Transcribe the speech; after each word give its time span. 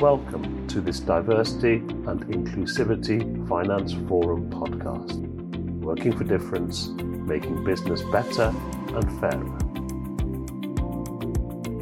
Welcome 0.00 0.66
to 0.68 0.80
this 0.80 0.98
Diversity 0.98 1.74
and 1.74 2.24
Inclusivity 2.28 3.46
Finance 3.46 3.92
Forum 4.08 4.48
podcast. 4.48 5.18
Working 5.82 6.16
for 6.16 6.24
difference, 6.24 6.88
making 6.88 7.62
business 7.64 8.00
better 8.04 8.50
and 8.94 9.20
fairer. 9.20 9.58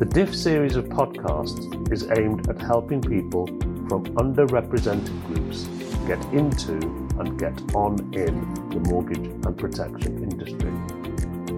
The 0.00 0.04
DIF 0.04 0.34
series 0.34 0.74
of 0.74 0.86
podcasts 0.86 1.92
is 1.92 2.10
aimed 2.10 2.48
at 2.48 2.60
helping 2.60 3.00
people 3.00 3.46
from 3.86 4.04
underrepresented 4.16 5.26
groups 5.28 5.68
get 6.08 6.20
into 6.34 6.74
and 7.20 7.38
get 7.38 7.56
on 7.76 8.00
in 8.14 8.34
the 8.70 8.80
mortgage 8.90 9.28
and 9.46 9.56
protection 9.56 10.24
industry, 10.24 10.72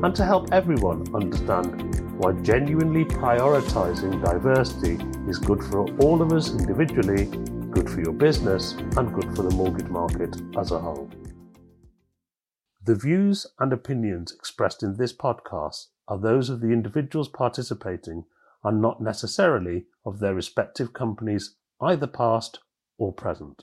and 0.05 0.15
to 0.15 0.27
help 0.27 0.53
everyone 0.53 1.07
understand 1.15 2.19
why 2.19 2.33
genuinely 2.43 3.07
prioritising 3.07 4.23
diversity 4.23 4.99
is 5.31 5.39
good 5.39 5.62
for 5.62 5.89
all 5.99 6.21
of 6.21 6.33
us 6.33 6.51
individually, 6.51 7.27
good 7.71 7.89
for 7.89 8.00
your 8.00 8.13
business, 8.13 8.73
and 8.96 9.14
good 9.14 9.32
for 9.37 9.45
the 9.45 9.54
mortgage 9.54 9.87
market 9.87 10.37
as 10.59 10.73
a 10.73 10.79
whole. 10.79 11.09
The 12.85 12.96
views 12.96 13.46
and 13.61 13.73
opinions 13.73 14.32
expressed 14.32 14.82
in 14.82 14.96
this 14.96 15.13
podcast 15.13 15.87
are 16.09 16.18
those 16.18 16.51
of 16.51 16.61
the 16.61 16.73
individuals 16.73 17.29
participating 17.29 18.25
and 18.64 18.82
not 18.82 19.01
necessarily 19.01 19.85
of 20.04 20.18
their 20.18 20.35
respective 20.35 20.93
companies, 20.93 21.54
either 21.81 22.09
past 22.09 22.59
or 22.99 23.12
present. 23.12 23.62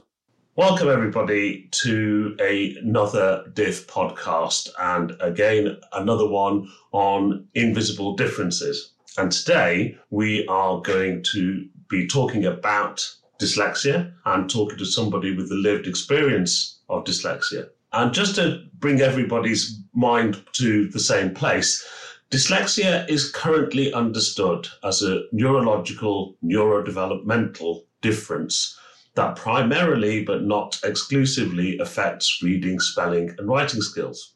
Welcome, 0.55 0.87
everybody, 0.87 1.67
to 1.71 2.37
another 2.39 3.43
DIF 3.53 3.87
podcast, 3.87 4.69
and 4.79 5.17
again, 5.19 5.75
another 5.91 6.29
one 6.29 6.69
on 6.93 7.49
invisible 7.55 8.15
differences. 8.15 8.93
And 9.17 9.31
today, 9.31 9.97
we 10.11 10.45
are 10.45 10.79
going 10.81 11.23
to 11.33 11.67
be 11.89 12.05
talking 12.05 12.45
about 12.45 13.03
dyslexia 13.41 14.13
and 14.25 14.47
talking 14.47 14.77
to 14.77 14.85
somebody 14.85 15.35
with 15.35 15.49
the 15.49 15.55
lived 15.55 15.87
experience 15.87 16.81
of 16.87 17.03
dyslexia. 17.03 17.67
And 17.93 18.13
just 18.13 18.35
to 18.35 18.63
bring 18.75 19.01
everybody's 19.01 19.81
mind 19.95 20.45
to 20.53 20.87
the 20.89 20.99
same 20.99 21.33
place, 21.33 21.83
dyslexia 22.29 23.09
is 23.09 23.31
currently 23.31 23.91
understood 23.91 24.67
as 24.83 25.01
a 25.01 25.23
neurological, 25.31 26.35
neurodevelopmental 26.43 27.85
difference 28.01 28.77
that 29.15 29.35
primarily 29.35 30.23
but 30.23 30.43
not 30.43 30.79
exclusively 30.83 31.79
affects 31.79 32.43
reading, 32.43 32.79
spelling, 32.79 33.33
and 33.39 33.47
writing 33.47 33.81
skills. 33.81 34.35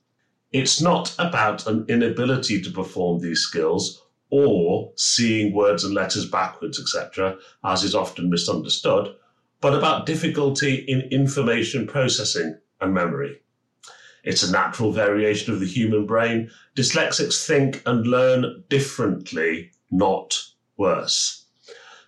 It's 0.51 0.81
not 0.81 1.13
about 1.19 1.67
an 1.67 1.85
inability 1.88 2.63
to 2.63 2.71
perform 2.71 3.21
these 3.21 3.41
skills 3.41 4.00
or 4.31 4.91
seeing 4.95 5.53
words 5.53 5.83
and 5.83 5.93
letters 5.93 6.25
backwards, 6.25 6.79
etc., 6.79 7.37
as 7.63 7.83
is 7.83 7.93
often 7.93 8.29
misunderstood, 8.29 9.13
but 9.59 9.77
about 9.77 10.05
difficulty 10.05 10.75
in 10.88 11.01
information 11.11 11.85
processing 11.85 12.57
and 12.79 12.93
memory. 12.93 13.39
It's 14.23 14.43
a 14.43 14.51
natural 14.51 14.91
variation 14.91 15.53
of 15.53 15.59
the 15.59 15.67
human 15.67 16.05
brain. 16.05 16.49
Dyslexics 16.75 17.45
think 17.45 17.81
and 17.85 18.07
learn 18.07 18.63
differently, 18.69 19.71
not 19.89 20.41
worse. 20.77 21.45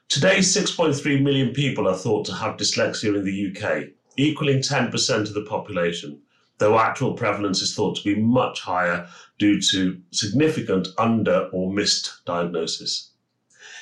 Today, 0.09 0.37
6.3 0.37 1.21
million 1.21 1.53
people 1.53 1.87
are 1.87 1.97
thought 1.97 2.25
to 2.25 2.33
have 2.33 2.58
dyslexia 2.58 3.15
in 3.15 3.23
the 3.25 3.49
UK, 3.49 3.89
equaling 4.15 4.59
10% 4.59 5.19
of 5.21 5.33
the 5.33 5.45
population, 5.45 6.21
though 6.64 6.80
actual 6.80 7.14
prevalence 7.14 7.61
is 7.61 7.75
thought 7.75 7.97
to 7.97 8.03
be 8.03 8.16
much 8.16 8.61
higher 8.61 9.06
due 9.38 9.59
to 9.59 10.00
significant 10.11 10.88
under 10.97 11.50
or 11.52 11.73
missed 11.73 12.22
diagnosis. 12.25 13.09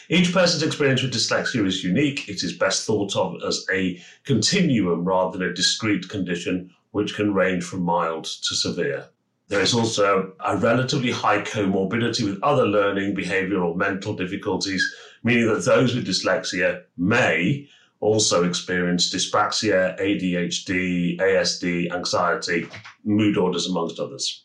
Each 0.09 0.33
person's 0.33 0.63
experience 0.63 1.03
with 1.03 1.13
dyslexia 1.13 1.63
is 1.67 1.83
unique. 1.83 2.27
It 2.27 2.41
is 2.41 2.53
best 2.53 2.87
thought 2.87 3.15
of 3.15 3.35
as 3.47 3.63
a 3.71 4.01
continuum 4.25 5.05
rather 5.05 5.37
than 5.37 5.47
a 5.47 5.53
discrete 5.53 6.09
condition, 6.09 6.71
which 6.89 7.13
can 7.13 7.35
range 7.35 7.63
from 7.63 7.83
mild 7.83 8.25
to 8.25 8.55
severe. 8.55 9.05
There 9.47 9.61
is 9.61 9.75
also 9.75 10.33
a 10.43 10.57
relatively 10.57 11.11
high 11.11 11.41
comorbidity 11.41 12.25
with 12.25 12.41
other 12.41 12.65
learning, 12.65 13.15
behavioral, 13.15 13.63
or 13.63 13.75
mental 13.75 14.15
difficulties, 14.15 14.83
meaning 15.23 15.45
that 15.53 15.65
those 15.65 15.93
with 15.93 16.07
dyslexia 16.07 16.81
may 16.97 17.69
also 18.01 18.43
experience 18.43 19.13
dyspraxia, 19.13 19.97
ADHD, 19.99 21.17
ASD, 21.19 21.93
anxiety, 21.93 22.67
mood 23.03 23.37
orders, 23.37 23.67
amongst 23.67 23.99
others. 23.99 24.43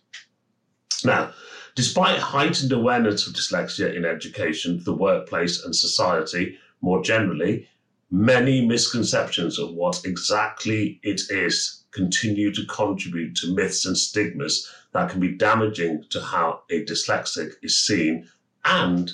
Now, 1.04 1.32
despite 1.74 2.18
heightened 2.18 2.72
awareness 2.72 3.26
of 3.26 3.34
dyslexia 3.34 3.94
in 3.94 4.04
education, 4.04 4.82
the 4.84 4.94
workplace, 4.94 5.64
and 5.64 5.74
society 5.74 6.58
more 6.82 7.02
generally, 7.02 7.68
many 8.10 8.64
misconceptions 8.64 9.58
of 9.58 9.72
what 9.72 10.02
exactly 10.04 11.00
it 11.02 11.22
is 11.30 11.84
continue 11.90 12.52
to 12.52 12.64
contribute 12.66 13.34
to 13.36 13.54
myths 13.54 13.86
and 13.86 13.96
stigmas 13.96 14.70
that 14.92 15.10
can 15.10 15.18
be 15.18 15.32
damaging 15.32 16.04
to 16.10 16.20
how 16.20 16.60
a 16.70 16.84
dyslexic 16.84 17.52
is 17.62 17.84
seen 17.84 18.28
and 18.64 19.12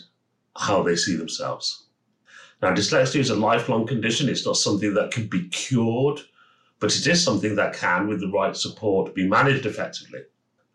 how 0.57 0.83
they 0.83 0.97
see 0.97 1.17
themselves. 1.17 1.82
Now, 2.63 2.73
dyslexia 2.73 3.19
is 3.19 3.31
a 3.31 3.35
lifelong 3.35 3.89
condition. 3.89 4.29
It's 4.29 4.47
not 4.47 4.57
something 4.57 4.95
that 4.95 5.11
can 5.11 5.27
be 5.27 5.49
cured, 5.49 6.21
but 6.79 6.95
it 6.95 7.05
is 7.09 7.23
something 7.23 7.57
that 7.57 7.75
can, 7.75 8.07
with 8.07 8.21
the 8.21 8.31
right 8.31 8.57
support, 8.57 9.17
be 9.17 9.27
managed 9.27 9.67
effectively. 9.67 10.21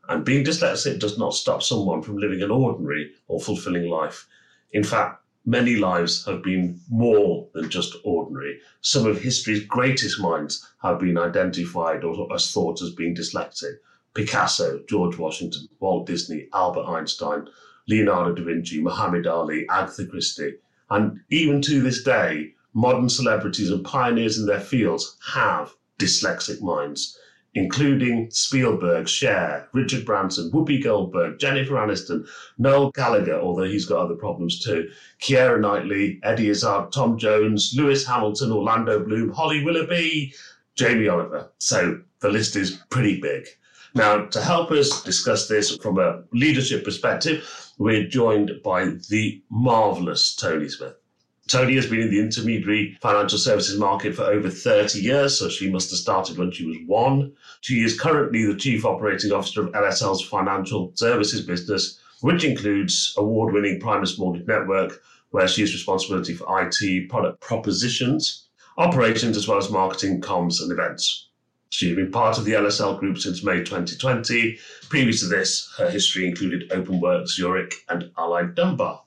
And 0.09 0.25
being 0.25 0.43
dyslexic 0.43 0.99
does 0.99 1.17
not 1.17 1.33
stop 1.33 1.63
someone 1.63 2.01
from 2.01 2.17
living 2.17 2.41
an 2.41 2.51
ordinary 2.51 3.11
or 3.29 3.39
fulfilling 3.39 3.89
life. 3.89 4.27
In 4.73 4.83
fact, 4.83 5.23
many 5.45 5.77
lives 5.77 6.25
have 6.25 6.43
been 6.43 6.77
more 6.89 7.47
than 7.53 7.69
just 7.69 7.95
ordinary. 8.03 8.59
Some 8.81 9.05
of 9.05 9.21
history's 9.21 9.63
greatest 9.65 10.19
minds 10.19 10.69
have 10.81 10.99
been 10.99 11.17
identified 11.17 12.03
or 12.03 12.33
as 12.33 12.51
thought 12.51 12.81
as 12.81 12.91
being 12.91 13.15
dyslexic. 13.15 13.77
Picasso, 14.13 14.81
George 14.89 15.17
Washington, 15.17 15.69
Walt 15.79 16.05
Disney, 16.05 16.49
Albert 16.53 16.85
Einstein, 16.85 17.47
Leonardo 17.87 18.33
da 18.33 18.43
Vinci, 18.43 18.81
Muhammad 18.81 19.25
Ali, 19.25 19.65
Agatha 19.69 20.05
Christie. 20.05 20.55
And 20.89 21.19
even 21.29 21.61
to 21.63 21.81
this 21.81 22.03
day, 22.03 22.53
modern 22.73 23.09
celebrities 23.09 23.71
and 23.71 23.83
pioneers 23.83 24.37
in 24.37 24.45
their 24.45 24.59
fields 24.59 25.17
have 25.33 25.73
dyslexic 25.99 26.61
minds, 26.61 27.17
including 27.55 28.29
Spielberg, 28.31 29.07
Cher, 29.07 29.67
Richard 29.73 30.05
Branson, 30.05 30.51
Whoopi 30.51 30.83
Goldberg, 30.83 31.39
Jennifer 31.39 31.73
Aniston, 31.73 32.27
Noel 32.57 32.91
Gallagher, 32.91 33.39
although 33.39 33.63
he's 33.63 33.85
got 33.85 33.99
other 33.99 34.15
problems 34.15 34.63
too, 34.63 34.87
Keira 35.21 35.59
Knightley, 35.59 36.19
Eddie 36.23 36.49
Izzard, 36.49 36.91
Tom 36.91 37.17
Jones, 37.17 37.73
Lewis 37.75 38.05
Hamilton, 38.05 38.51
Orlando 38.51 39.03
Bloom, 39.03 39.31
Holly 39.31 39.63
Willoughby, 39.63 40.33
Jamie 40.75 41.07
Oliver. 41.07 41.51
So 41.57 41.99
the 42.19 42.29
list 42.29 42.55
is 42.55 42.79
pretty 42.89 43.19
big. 43.19 43.47
Now, 43.95 44.25
to 44.25 44.41
help 44.41 44.69
us 44.69 45.01
discuss 45.03 45.47
this 45.47 45.75
from 45.77 45.97
a 45.97 46.21
leadership 46.31 46.83
perspective, 46.83 47.66
we're 47.77 48.07
joined 48.07 48.51
by 48.63 48.85
the 49.09 49.41
marvellous 49.49 50.35
Tony 50.35 50.67
Smith. 50.69 50.95
Tony 51.47 51.75
has 51.75 51.87
been 51.87 52.01
in 52.01 52.09
the 52.09 52.19
intermediary 52.19 52.97
financial 53.01 53.37
services 53.37 53.79
market 53.79 54.13
for 54.13 54.23
over 54.23 54.49
30 54.49 54.99
years, 54.99 55.39
so 55.39 55.47
she 55.47 55.71
must 55.71 55.89
have 55.89 55.99
started 55.99 56.37
when 56.37 56.51
she 56.51 56.65
was 56.65 56.77
one. 56.85 57.31
She 57.61 57.83
is 57.83 57.99
currently 57.99 58.45
the 58.45 58.55
Chief 58.55 58.83
Operating 58.83 59.31
Officer 59.31 59.61
of 59.61 59.71
LSL's 59.71 60.21
financial 60.21 60.91
services 60.95 61.45
business, 61.45 61.99
which 62.21 62.43
includes 62.43 63.13
award 63.17 63.53
winning 63.53 63.79
Primis 63.79 64.19
Mortgage 64.19 64.47
Network, 64.47 65.01
where 65.31 65.47
she 65.47 65.61
has 65.61 65.71
responsibility 65.71 66.33
for 66.33 66.61
IT, 66.61 67.09
product 67.09 67.39
propositions, 67.39 68.47
operations, 68.77 69.37
as 69.37 69.47
well 69.47 69.57
as 69.57 69.71
marketing, 69.71 70.19
comms, 70.19 70.61
and 70.61 70.71
events. 70.71 71.26
She's 71.69 71.95
been 71.95 72.11
part 72.11 72.37
of 72.37 72.45
the 72.45 72.53
LSL 72.53 72.99
group 72.99 73.17
since 73.17 73.43
May 73.43 73.59
2020. 73.59 74.57
Previous 74.89 75.19
to 75.21 75.27
this, 75.27 75.71
her 75.77 75.89
history 75.89 76.27
included 76.27 76.69
Openworks, 76.69 77.29
Zurich, 77.29 77.73
and 77.89 78.11
Allied 78.17 78.55
Dunbar. 78.55 79.03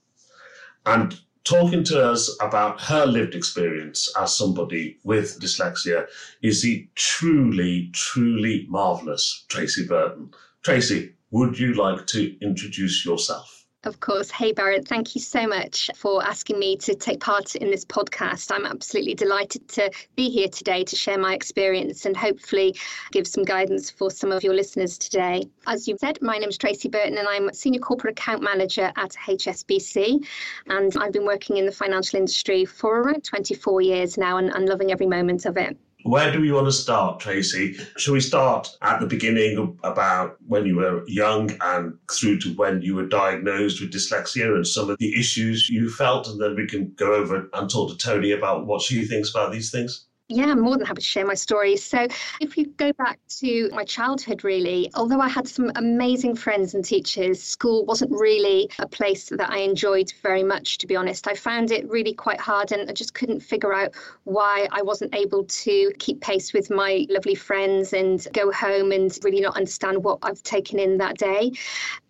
And 0.87 1.19
talking 1.45 1.83
to 1.85 2.03
us 2.03 2.37
about 2.41 2.81
her 2.83 3.07
lived 3.07 3.35
experience 3.35 4.13
as 4.19 4.37
somebody 4.37 4.99
with 5.05 5.41
dyslexia 5.41 6.07
is 6.43 6.63
the 6.63 6.89
truly, 6.95 7.91
truly 7.93 8.67
marvellous 8.69 9.45
Tracy 9.49 9.87
Burton. 9.87 10.31
Tracy, 10.63 11.15
would 11.31 11.59
you 11.59 11.75
like 11.75 12.07
to 12.09 12.37
introduce 12.41 13.05
yourself? 13.05 13.60
Of 13.85 13.99
course. 13.99 14.31
Hey, 14.31 14.53
Barrett, 14.53 14.87
thank 14.87 15.15
you 15.15 15.23
so 15.23 15.47
much 15.47 15.89
for 15.97 16.23
asking 16.23 16.59
me 16.59 16.77
to 16.77 16.95
take 16.95 17.19
part 17.21 17.55
in 17.55 17.71
this 17.71 17.87
podcast. 17.87 18.53
I'm 18.55 18.67
absolutely 18.67 19.15
delighted 19.15 19.67
to 19.69 19.91
be 20.17 20.29
here 20.29 20.49
today 20.49 20.85
to 20.85 20.97
share 20.97 21.17
my 21.17 21.33
experience 21.33 22.05
and 22.05 22.15
hopefully 22.15 22.77
give 23.11 23.27
some 23.27 23.43
guidance 23.43 23.91
for 23.91 24.11
some 24.11 24.33
of 24.33 24.45
your 24.45 24.53
listeners 24.53 24.99
today. 24.99 25.45
As 25.67 25.89
you 25.89 25.97
said, 25.99 26.19
my 26.21 26.37
name 26.37 26.51
is 26.51 26.59
Tracy 26.59 26.91
Burton 26.91 27.17
and 27.17 27.27
I'm 27.27 27.55
Senior 27.55 27.81
Corporate 27.81 28.19
Account 28.19 28.43
Manager 28.43 28.93
at 28.97 29.13
HSBC. 29.13 30.27
And 30.67 30.95
I've 30.99 31.13
been 31.13 31.25
working 31.25 31.57
in 31.57 31.65
the 31.65 31.73
financial 31.73 32.19
industry 32.19 32.67
for 32.67 33.01
around 33.01 33.25
24 33.25 33.81
years 33.81 34.19
now 34.19 34.37
and, 34.37 34.51
and 34.51 34.69
loving 34.69 34.93
every 34.93 35.07
moment 35.07 35.47
of 35.47 35.57
it. 35.57 35.79
Where 36.03 36.33
do 36.33 36.41
we 36.41 36.51
want 36.51 36.67
to 36.67 36.73
start, 36.73 37.21
Tracy? 37.21 37.77
Shall 37.97 38.15
we 38.15 38.21
start 38.21 38.69
at 38.83 39.01
the 39.01 39.07
beginning 39.07 39.79
about 39.85 40.37
when 40.47 40.67
you 40.67 40.77
were 40.77 41.07
young 41.07 41.51
and 41.61 41.99
through 42.11 42.41
to 42.41 42.55
when 42.55 42.81
you 42.83 42.95
were 42.95 43.07
diagnosed 43.07 43.81
with 43.81 43.93
dyslexia 43.93 44.55
and 44.55 44.67
some 44.67 44.89
of 44.89 44.99
the 44.99 45.19
issues 45.19 45.69
you 45.69 45.91
felt? 45.91 46.27
And 46.27 46.41
then 46.41 46.57
we 46.57 46.67
can 46.67 46.93
go 46.97 47.15
over 47.15 47.49
and 47.53 47.71
talk 47.71 47.91
to 47.91 47.97
Tony 47.97 48.33
about 48.33 48.67
what 48.67 48.83
she 48.83 49.05
thinks 49.05 49.31
about 49.31 49.53
these 49.53 49.71
things. 49.71 50.07
Yeah, 50.33 50.53
I'm 50.53 50.61
more 50.61 50.77
than 50.77 50.87
happy 50.87 51.01
to 51.01 51.07
share 51.07 51.27
my 51.27 51.35
story. 51.35 51.77
So, 51.77 52.07
if 52.41 52.57
you 52.57 52.67
go 52.77 52.93
back 52.93 53.19
to 53.41 53.69
my 53.73 53.83
childhood, 53.83 54.45
really, 54.45 54.89
although 54.95 55.21
I 55.21 55.29
had 55.29 55.49
some 55.49 55.73
amazing 55.75 56.37
friends 56.37 56.73
and 56.73 56.85
teachers, 56.85 57.43
school 57.43 57.85
wasn't 57.85 58.13
really 58.13 58.71
a 58.79 58.87
place 58.87 59.29
that 59.31 59.51
I 59.51 59.59
enjoyed 59.59 60.13
very 60.23 60.45
much, 60.45 60.79
to 60.79 60.87
be 60.87 60.95
honest. 60.95 61.27
I 61.27 61.35
found 61.35 61.73
it 61.73 61.89
really 61.91 62.15
quite 62.15 62.39
hard 62.39 62.71
and 62.71 62.89
I 62.89 62.93
just 62.93 63.13
couldn't 63.13 63.41
figure 63.41 63.75
out 63.75 63.93
why 64.23 64.69
I 64.71 64.83
wasn't 64.83 65.17
able 65.17 65.47
to 65.47 65.91
keep 65.99 66.21
pace 66.21 66.53
with 66.53 66.71
my 66.71 67.07
lovely 67.11 67.35
friends 67.35 67.93
and 67.93 68.25
go 68.33 68.53
home 68.53 68.93
and 68.93 69.19
really 69.25 69.41
not 69.41 69.57
understand 69.57 70.05
what 70.05 70.21
I've 70.23 70.45
taken 70.45 70.79
in 70.79 70.99
that 70.99 71.19
day 71.19 71.51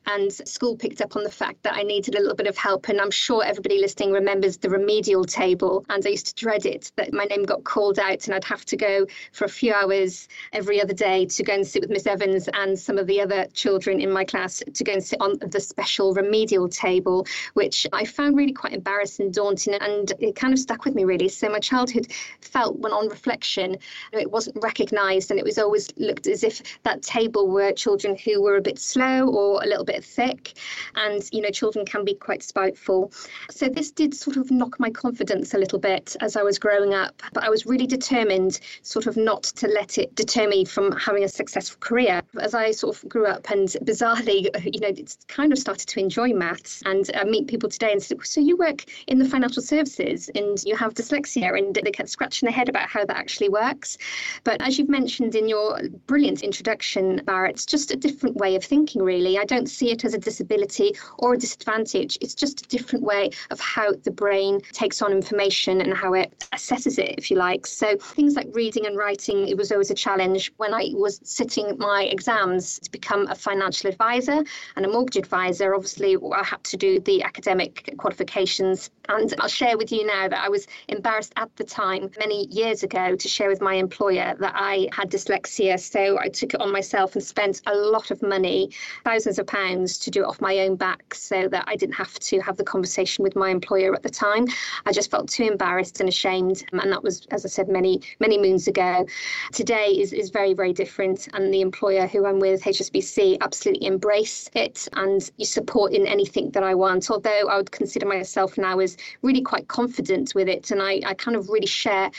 and 0.07 0.33
school 0.33 0.77
picked 0.77 1.01
up 1.01 1.17
on 1.17 1.23
the 1.23 1.31
fact 1.31 1.63
that 1.63 1.75
I 1.75 1.83
needed 1.83 2.15
a 2.15 2.21
little 2.21 2.35
bit 2.35 2.47
of 2.47 2.57
help. 2.57 2.89
And 2.89 3.01
I'm 3.01 3.11
sure 3.11 3.45
everybody 3.45 3.79
listening 3.79 4.13
remembers 4.13 4.57
the 4.57 4.71
remedial 4.71 5.25
table. 5.25 5.85
And 5.89 6.05
I 6.05 6.11
used 6.11 6.27
to 6.27 6.35
dread 6.35 6.67
it 6.67 6.91
that 6.97 7.13
my 7.13 7.25
name 7.25 7.45
got 7.45 7.65
called 7.65 7.99
out 7.99 8.27
and 8.27 8.35
I'd 8.35 8.45
have 8.45 8.65
to 8.67 8.77
go 8.77 9.07
for 9.33 9.45
a 9.45 9.49
few 9.49 9.73
hours 9.73 10.29
every 10.53 10.83
other 10.83 10.95
day 10.95 11.27
to 11.27 11.43
go 11.43 11.55
and 11.55 11.67
sit 11.67 11.83
with 11.83 11.91
Miss 11.91 12.07
Evans 12.07 12.49
and 12.55 12.79
some 12.79 12.99
of 12.99 13.07
the 13.07 13.21
other 13.21 13.47
children 13.53 14.01
in 14.01 14.11
my 14.11 14.25
class 14.25 14.63
to 14.73 14.85
go 14.85 14.93
and 14.93 15.05
sit 15.05 15.21
on 15.21 15.39
the 15.41 15.61
special 15.61 16.13
remedial 16.15 16.69
table, 16.69 17.27
which 17.55 17.87
I 17.93 18.05
found 18.05 18.37
really 18.37 18.53
quite 18.53 18.73
embarrassing 18.73 19.31
daunting. 19.31 19.75
And 19.75 20.13
it 20.19 20.35
kind 20.35 20.53
of 20.53 20.59
stuck 20.59 20.85
with 20.85 20.95
me 20.95 21.05
really. 21.05 21.29
So 21.29 21.49
my 21.49 21.61
childhood 21.61 22.09
felt, 22.41 22.79
when 22.79 22.93
on 22.93 23.09
reflection, 23.09 23.77
it 24.13 24.31
wasn't 24.31 24.57
recognised 24.63 25.31
and 25.31 25.39
it 25.39 25.45
was 25.45 25.59
always 25.59 25.89
looked 25.97 26.27
as 26.27 26.43
if 26.43 26.63
that 26.83 27.03
table 27.03 27.49
were 27.49 27.73
children 27.73 28.17
who 28.17 28.43
were 28.43 28.57
a 28.57 28.61
bit 28.61 28.79
slow 28.79 29.29
or 29.29 29.63
a 29.63 29.67
little 29.67 29.85
bit 29.85 30.00
thick 30.01 30.55
and 30.95 31.29
you 31.33 31.41
know 31.41 31.51
children 31.51 31.85
can 31.85 32.05
be 32.05 32.15
quite 32.15 32.43
spiteful. 32.43 33.13
So 33.51 33.69
this 33.69 33.91
did 33.91 34.15
sort 34.15 34.37
of 34.37 34.51
knock 34.51 34.81
my 34.81 34.91
confidence 34.91 35.55
a 35.55 35.59
little 35.59 35.79
bit 35.79 36.17
as 36.21 36.37
i 36.37 36.43
was 36.43 36.59
growing 36.59 36.95
up 36.95 37.23
but 37.33 37.45
i 37.45 37.49
was 37.49 37.67
really 37.67 37.87
determined 37.87 38.61
sort 38.83 39.07
of 39.07 39.17
not 39.17 39.43
to 39.43 39.67
let 39.69 39.99
it 39.99 40.15
deter 40.15 40.49
me 40.49 40.65
from 40.65 40.93
having 40.93 41.25
a 41.25 41.29
successful 41.29 41.79
career. 41.81 42.23
As 42.39 42.55
i 42.55 42.71
sort 42.71 42.97
of 42.97 43.09
grew 43.09 43.27
up 43.27 43.51
and 43.51 43.69
bizarrely 43.85 44.49
you 44.75 44.81
know 44.81 44.89
it's 44.89 45.19
kind 45.29 45.53
of 45.53 45.59
started 45.59 45.89
to 45.89 46.01
enjoy 46.01 46.33
maths 46.33 46.83
and 46.85 47.09
I 47.15 47.25
meet 47.25 47.47
people 47.47 47.69
today 47.69 47.93
and 47.93 48.03
say 48.03 48.17
so 48.23 48.41
you 48.41 48.57
work 48.57 48.85
in 49.07 49.19
the 49.19 49.29
financial 49.29 49.63
services 49.63 50.31
and 50.35 50.63
you 50.65 50.77
have 50.77 50.95
dyslexia 50.95 51.57
and 51.57 51.75
they 51.75 51.91
kept 51.91 52.09
scratching 52.09 52.47
their 52.47 52.55
head 52.55 52.69
about 52.69 52.89
how 52.89 53.05
that 53.05 53.17
actually 53.17 53.49
works. 53.49 53.99
But 54.45 54.61
as 54.63 54.79
you've 54.79 54.89
mentioned 54.89 55.35
in 55.35 55.49
your 55.49 55.81
brilliant 56.07 56.43
introduction 56.43 57.23
Barrett 57.25 57.51
it's 57.61 57.67
just 57.67 57.91
a 57.91 57.97
different 57.97 58.37
way 58.37 58.57
of 58.57 58.65
thinking 58.65 59.03
really. 59.03 59.39
I 59.39 59.45
don't 59.45 59.69
see 59.81 59.91
it 59.91 60.05
as 60.05 60.13
a 60.13 60.19
disability 60.19 60.95
or 61.19 61.35
a 61.35 61.39
disadvantage. 61.39 62.19
It's 62.21 62.35
just 62.35 62.67
a 62.67 62.69
different 62.69 63.03
way 63.03 63.31
of 63.51 63.59
how 63.59 63.93
the 63.93 64.11
brain 64.11 64.61
takes 64.73 65.01
on 65.01 65.11
information 65.11 65.81
and 65.81 65.95
how 65.95 66.13
it 66.13 66.29
assesses 66.53 66.99
it, 66.99 67.15
if 67.17 67.31
you 67.31 67.37
like. 67.39 67.67
So 67.67 67.97
things 67.97 68.35
like 68.37 68.49
reading 68.53 68.85
and 68.87 68.97
writing, 68.97 69.49
it 69.49 69.57
was 69.57 69.73
always 69.73 69.91
a 69.91 69.95
challenge. 69.95 70.53
When 70.59 70.75
I 70.75 70.91
was 70.93 71.21
sitting 71.25 71.79
my 71.79 72.03
exams 72.05 72.79
to 72.81 72.91
become 72.91 73.27
a 73.29 73.35
financial 73.35 73.89
advisor 73.89 74.45
and 74.77 74.85
a 74.85 74.89
mortgage 74.89 75.17
advisor, 75.17 75.75
obviously 75.75 76.17
I 76.41 76.45
had 76.45 76.63
to 76.65 76.77
do 76.77 77.01
the 77.01 77.23
academic 77.23 77.95
qualifications. 77.97 78.91
And 79.09 79.35
I'll 79.41 79.49
share 79.49 79.77
with 79.79 79.91
you 79.91 80.07
now 80.07 80.29
that 80.29 80.45
I 80.45 80.49
was 80.49 80.67
embarrassed 80.89 81.33
at 81.37 81.51
the 81.57 81.65
time, 81.65 82.11
many 82.19 82.47
years 82.49 82.83
ago, 82.83 83.17
to 83.17 83.29
share 83.29 83.49
with 83.49 83.61
my 83.61 83.75
employer 83.75 84.37
that 84.39 84.53
I 84.55 84.89
had 84.93 85.11
dyslexia. 85.11 85.81
So 85.81 86.19
I 86.19 86.29
took 86.29 86.55
it 86.55 86.61
on 86.61 86.71
myself 86.71 87.15
and 87.15 87.25
spent 87.25 87.63
a 87.67 87.75
lot 87.75 88.11
of 88.11 88.23
money, 88.23 88.71
thousands 89.05 89.39
of 89.39 89.47
pounds 89.47 89.70
pounds 89.71 89.99
to 89.99 90.11
do 90.11 90.23
it 90.23 90.27
off 90.27 90.41
my 90.41 90.59
own 90.61 90.77
back 90.77 91.15
so 91.15 91.49
that 91.49 91.65
I 91.67 91.77
didn't 91.77 91.95
have 91.95 92.19
to 92.21 92.41
have 92.41 92.57
the 92.57 92.65
conversation 92.65 93.23
with 93.23 93.37
my 93.37 93.51
employer 93.51 93.95
at 93.95 94.03
the 94.03 94.11
time. 94.11 94.47
I 94.87 94.93
just 94.93 95.11
felt 95.11 95.29
too 95.29 95.45
embarrassed 95.45 96.01
and 96.01 96.09
ashamed. 96.09 96.65
And 96.73 96.93
that 96.93 97.03
was, 97.03 97.27
as 97.31 97.45
I 97.45 97.49
said, 97.49 97.69
many, 97.69 98.01
many 98.19 98.39
moons 98.39 98.67
ago. 98.69 99.07
Today 99.53 99.89
is, 99.99 100.13
is 100.13 100.31
very, 100.31 100.55
very 100.55 100.73
different. 100.73 101.29
And 101.35 101.53
the 101.53 101.61
employer 101.61 102.07
who 102.07 102.27
I'm 102.27 102.39
with, 102.39 102.63
HSBC, 102.63 103.39
absolutely 103.41 103.87
embrace 103.87 104.51
it 104.55 104.89
and 104.95 105.31
you 105.37 105.47
support 105.47 105.93
in 105.93 106.07
anything 106.07 106.51
that 106.51 106.63
I 106.63 106.75
want. 106.75 107.11
Although 107.11 107.49
I 107.49 107.57
would 107.57 107.71
consider 107.71 108.07
myself 108.07 108.59
now 108.59 108.79
as 108.79 108.97
really 109.23 109.43
quite 109.43 109.69
confident 109.69 110.35
with 110.35 110.49
it. 110.49 110.71
And 110.71 110.83
I, 110.83 111.01
I 111.07 111.15
kind 111.15 111.37
of 111.37 111.49
really 111.49 111.67
share 111.67 112.11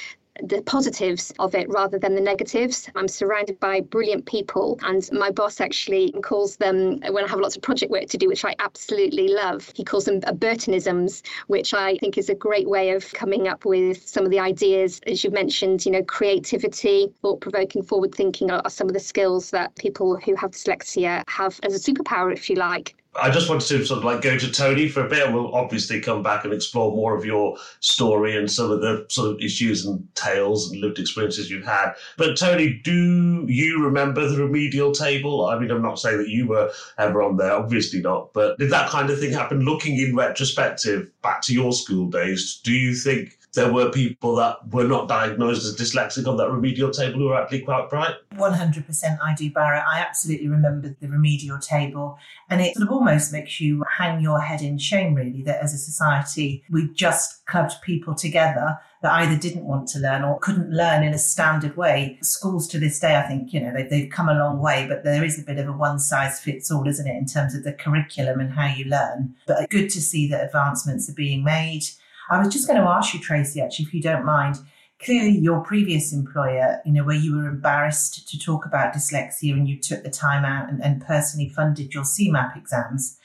the 0.44 0.62
positives 0.64 1.34
of 1.40 1.56
it 1.56 1.70
rather 1.70 2.00
than 2.00 2.16
the 2.16 2.22
negatives. 2.22 2.90
I'm 2.96 3.08
surrounded 3.08 3.60
by 3.60 3.82
brilliant 3.82 4.26
people, 4.26 4.80
and 4.84 5.08
my 5.12 5.30
boss 5.30 5.60
actually 5.60 6.12
calls 6.24 6.56
them, 6.56 7.00
when 7.12 7.24
I 7.24 7.28
have 7.28 7.40
lots 7.40 7.56
of 7.56 7.62
project 7.62 7.92
work 7.92 8.08
to 8.08 8.18
do, 8.18 8.28
which 8.28 8.46
I 8.46 8.56
absolutely 8.60 9.28
love, 9.28 9.72
he 9.76 9.84
calls 9.84 10.06
them 10.06 10.22
Burtonisms, 10.22 11.22
which 11.48 11.74
I 11.74 11.98
think 11.98 12.18
is 12.18 12.30
a 12.30 12.36
great 12.36 12.70
way 12.70 12.92
of 12.92 13.12
coming 13.14 13.48
up 13.48 13.66
with 13.66 14.08
some 14.08 14.26
of 14.26 14.32
the 14.32 14.40
ideas. 14.40 15.00
As 15.06 15.24
you 15.24 15.32
mentioned, 15.32 15.86
you 15.86 15.92
know, 15.92 16.04
creativity, 16.04 17.12
thought 17.22 17.42
provoking, 17.42 17.84
forward 17.84 18.16
thinking 18.16 18.52
are, 18.52 18.62
are 18.64 18.70
some 18.70 18.88
of 18.88 18.94
the 18.94 19.00
skills 19.00 19.52
that 19.52 19.76
people 19.76 20.16
who 20.16 20.36
have 20.36 20.52
dyslexia 20.52 21.24
have 21.28 21.60
as 21.64 21.76
a 21.76 21.92
superpower, 21.92 22.34
if 22.34 22.50
you 22.50 22.56
like. 22.56 22.96
I 23.20 23.30
just 23.30 23.50
wanted 23.50 23.68
to 23.68 23.86
sort 23.86 23.98
of 23.98 24.06
like 24.06 24.22
go 24.22 24.38
to 24.38 24.52
Tony 24.52 24.88
for 24.88 25.06
a 25.06 25.10
bit, 25.10 25.26
and 25.26 25.36
we'll 25.36 25.54
obviously 25.54 26.00
come 26.00 26.24
back 26.24 26.46
and 26.46 26.54
explore 26.54 26.96
more 26.96 27.16
of 27.16 27.26
your 27.26 27.58
story 27.82 28.38
and 28.38 28.50
some 28.50 28.72
of 28.72 28.80
the 28.80 29.06
sort 29.10 29.32
of 29.32 29.42
issues 29.42 29.86
and 29.86 30.08
tales 30.16 30.72
and 30.72 30.80
lived 30.80 30.98
experiences 30.98 31.52
you've 31.52 31.66
had. 31.66 31.94
But 32.18 32.38
Tony, 32.38 32.80
do 32.84 33.46
you 33.50 33.84
remember 33.84 34.28
the 34.28 34.42
remedial 34.42 34.94
table? 34.94 35.48
I 35.48 35.60
mean, 35.60 35.72
I'm 35.72 35.82
not 35.82 36.00
saying 36.00 36.20
that 36.20 36.30
you 36.30 36.48
were 36.48 36.72
ever 36.98 37.22
on 37.22 37.36
there, 37.36 37.52
obviously 37.52 38.00
not, 38.00 38.32
but 38.32 38.58
did 38.58 38.70
that 38.70 38.90
kind 38.90 39.10
of 39.10 39.20
thing 39.20 39.34
happen? 39.34 39.60
Looking 39.60 39.98
in 39.98 40.16
retrospective 40.16 41.12
back 41.22 41.42
to 41.44 41.54
your 41.54 41.74
school 41.74 42.10
days, 42.10 42.62
do 42.64 42.72
you 42.72 42.96
think 42.96 43.38
there 43.54 43.72
were 43.72 43.90
people 43.90 44.36
that 44.36 44.58
were 44.72 44.86
not 44.86 45.08
diagnosed 45.08 45.66
as 45.66 45.76
dyslexic 45.76 46.28
on 46.28 46.38
that 46.38 46.50
remedial 46.50 46.90
table 46.90 47.20
who 47.20 47.26
were 47.26 47.42
actually 47.42 47.62
quite 47.62 47.90
bright? 47.90 48.16
100% 48.36 49.18
I 49.22 49.36
do, 49.36 49.52
Barrett. 49.52 49.84
I 49.88 50.00
absolutely 50.00 50.48
remember 50.48 50.96
the 51.00 51.10
remedial 51.10 51.60
table. 51.60 52.18
And 52.50 52.62
it 52.62 52.76
sort 52.76 52.88
of 52.88 52.94
almost 52.94 53.34
makes 53.34 53.60
you 53.60 53.84
hang 53.98 54.22
your 54.22 54.42
head 54.42 54.62
in 54.62 54.78
shame, 54.78 55.16
really, 55.16 55.42
that 55.44 55.62
as 55.62 55.74
a 55.74 55.78
society, 55.78 56.64
we 56.70 56.90
just 56.94 57.46
clubbed 57.46 57.82
people 57.82 58.16
together 58.16 58.80
that 59.02 59.14
either 59.14 59.36
didn't 59.36 59.66
want 59.66 59.88
to 59.88 60.00
learn 60.00 60.24
or 60.24 60.40
couldn't 60.40 60.72
learn 60.72 61.04
in 61.04 61.14
a 61.14 61.18
standard 61.18 61.76
way. 61.76 62.20
Schools 62.22 62.68
to 62.68 62.80
this 62.80 63.00
day, 63.00 63.16
I 63.16 63.24
think, 63.24 63.52
you 63.52 63.60
know, 63.60 63.74
they've, 63.74 63.90
they've 63.90 64.10
come 64.10 64.30
a 64.30 64.36
long 64.36 64.60
way, 64.60 64.86
but 64.88 65.04
there 65.04 65.24
is 65.24 65.40
a 65.40 65.44
bit 65.44 65.58
of 65.58 65.68
a 65.68 65.74
one 65.74 66.00
size 66.00 66.40
fits 66.40 66.72
all, 66.72 66.88
isn't 66.88 67.08
it, 67.08 67.18
in 67.18 67.26
terms 67.26 67.56
of 67.56 67.64
the 67.64 67.74
curriculum 67.74 68.40
and 68.40 68.54
how 68.54 68.68
you 68.68 68.86
learn. 68.86 69.36
But 69.48 69.70
good 69.70 69.90
to 69.90 70.02
see 70.02 70.28
that 70.30 70.46
advancements 70.46 71.10
are 71.10 71.16
being 71.16 71.44
made. 71.44 71.84
I 72.32 72.40
was 72.40 72.48
just 72.48 72.66
going 72.66 72.80
to 72.80 72.88
ask 72.88 73.14
you, 73.14 73.20
Tracy, 73.20 73.60
actually, 73.60 73.86
if 73.86 73.94
you 73.94 74.02
don't 74.02 74.24
mind. 74.24 74.56
Clearly, 75.04 75.38
your 75.38 75.60
previous 75.62 76.14
employer, 76.14 76.80
you 76.86 76.94
know, 76.94 77.04
where 77.04 77.16
you 77.16 77.36
were 77.36 77.50
embarrassed 77.50 78.30
to 78.30 78.40
talk 78.40 78.66
about 78.66 78.94
dyslexia 78.94 79.52
and 79.52 79.68
you 79.68 79.78
took 79.78 80.04
the 80.04 80.10
time 80.10 80.46
out 80.46 80.70
and, 80.70 80.82
and 80.82 81.06
personally 81.06 81.50
funded 81.50 81.94
your 81.94 82.04
CeMAP 82.04 82.56
exams, 82.56 83.18